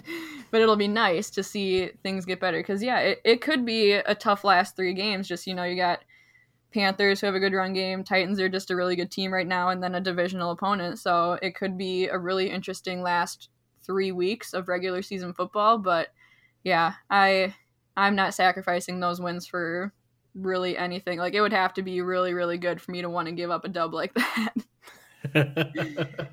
[0.51, 3.93] but it'll be nice to see things get better because yeah, it, it could be
[3.93, 5.27] a tough last three games.
[5.27, 5.99] Just you know, you got
[6.73, 9.47] Panthers who have a good run game, Titans are just a really good team right
[9.47, 10.97] now, and then a divisional opponent.
[10.99, 13.49] So it could be a really interesting last
[13.83, 15.77] three weeks of regular season football.
[15.77, 16.07] But
[16.63, 17.53] yeah, I
[17.95, 19.93] I'm not sacrificing those wins for
[20.35, 21.19] really anything.
[21.19, 23.51] Like it would have to be really, really good for me to want to give
[23.51, 24.53] up a dub like that.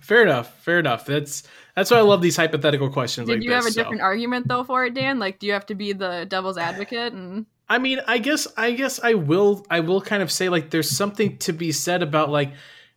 [0.00, 0.62] fair enough.
[0.62, 1.06] Fair enough.
[1.06, 1.42] That's
[1.74, 3.28] that's why I love these hypothetical questions.
[3.28, 3.82] Did like you this, have a so.
[3.82, 5.18] different argument though for it, Dan?
[5.18, 7.12] Like, do you have to be the devil's advocate?
[7.12, 10.70] And I mean, I guess I guess I will I will kind of say like
[10.70, 12.52] there's something to be said about like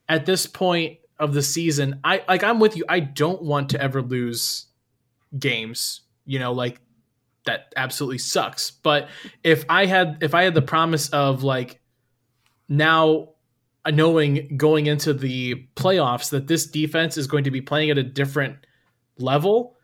[0.08, 2.86] at this point of the season, I like I'm with you.
[2.88, 4.66] I don't want to ever lose
[5.38, 6.02] games.
[6.30, 6.80] You know, like
[7.46, 8.70] that absolutely sucks.
[8.70, 9.10] But
[9.44, 11.82] if I had if I had the promise of like
[12.68, 13.30] now
[13.92, 18.04] knowing going into the playoffs that this defense is going to be playing at a
[18.04, 18.58] different
[19.18, 19.76] level,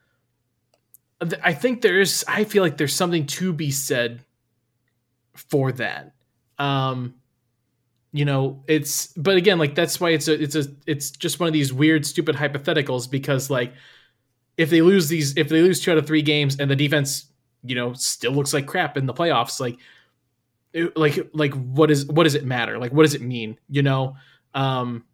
[1.44, 4.24] I think there's I feel like there's something to be said
[5.34, 6.14] for that.
[6.60, 7.16] Um
[8.12, 11.48] you know, it's but again like that's why it's a it's a it's just one
[11.48, 13.74] of these weird stupid hypotheticals because like
[14.58, 17.26] if they lose these if they lose two out of three games and the defense
[17.64, 19.78] you know still looks like crap in the playoffs like
[20.96, 22.78] like like what is what does it matter?
[22.78, 24.16] Like what does it mean you know?
[24.54, 25.06] Um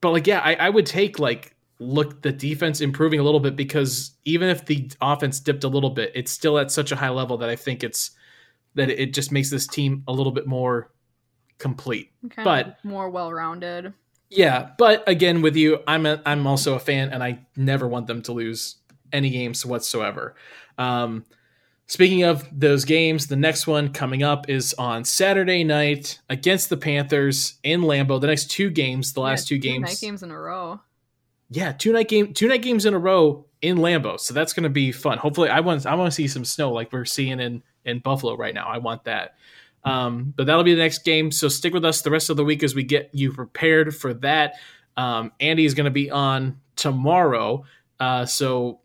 [0.00, 3.56] but like yeah I, I would take like look the defense improving a little bit
[3.56, 7.08] because even if the offense dipped a little bit it's still at such a high
[7.08, 8.10] level that i think it's
[8.74, 10.90] that it just makes this team a little bit more
[11.60, 12.10] complete.
[12.30, 13.92] Kind but more well-rounded
[14.30, 18.06] yeah but again with you i'm a, i'm also a fan and i never want
[18.06, 18.76] them to lose
[19.12, 20.34] any games whatsoever
[20.78, 21.24] um
[21.90, 26.76] Speaking of those games, the next one coming up is on Saturday night against the
[26.76, 28.20] Panthers in Lambeau.
[28.20, 30.78] The next two games, the last yeah, two games, night games in a row.
[31.48, 34.20] Yeah, two night game, two night games in a row in Lambeau.
[34.20, 35.18] So that's going to be fun.
[35.18, 38.36] Hopefully, I want I want to see some snow like we're seeing in in Buffalo
[38.36, 38.68] right now.
[38.68, 39.34] I want that.
[39.84, 41.30] Um, but that'll be the next game.
[41.30, 44.14] So stick with us the rest of the week as we get you prepared for
[44.14, 44.54] that.
[44.96, 47.64] Um, Andy is going to be on tomorrow.
[47.98, 48.80] Uh, so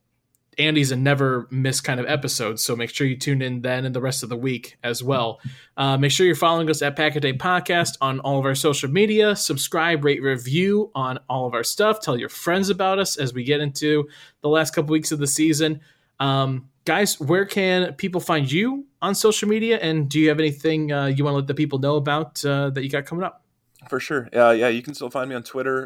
[0.58, 2.60] Andy's a never miss kind of episode.
[2.60, 5.40] So make sure you tune in then and the rest of the week as well.
[5.76, 8.90] Uh, make sure you're following us at Pack Day Podcast on all of our social
[8.90, 9.36] media.
[9.36, 12.02] Subscribe, rate, review on all of our stuff.
[12.02, 14.08] Tell your friends about us as we get into
[14.42, 15.82] the last couple weeks of the season.
[16.20, 19.80] Um, guys, where can people find you on social media?
[19.82, 22.70] And do you have anything uh, you want to let the people know about uh,
[22.70, 23.44] that you got coming up?
[23.90, 24.30] For sure.
[24.34, 25.74] Uh, yeah, you can still find me on Twitter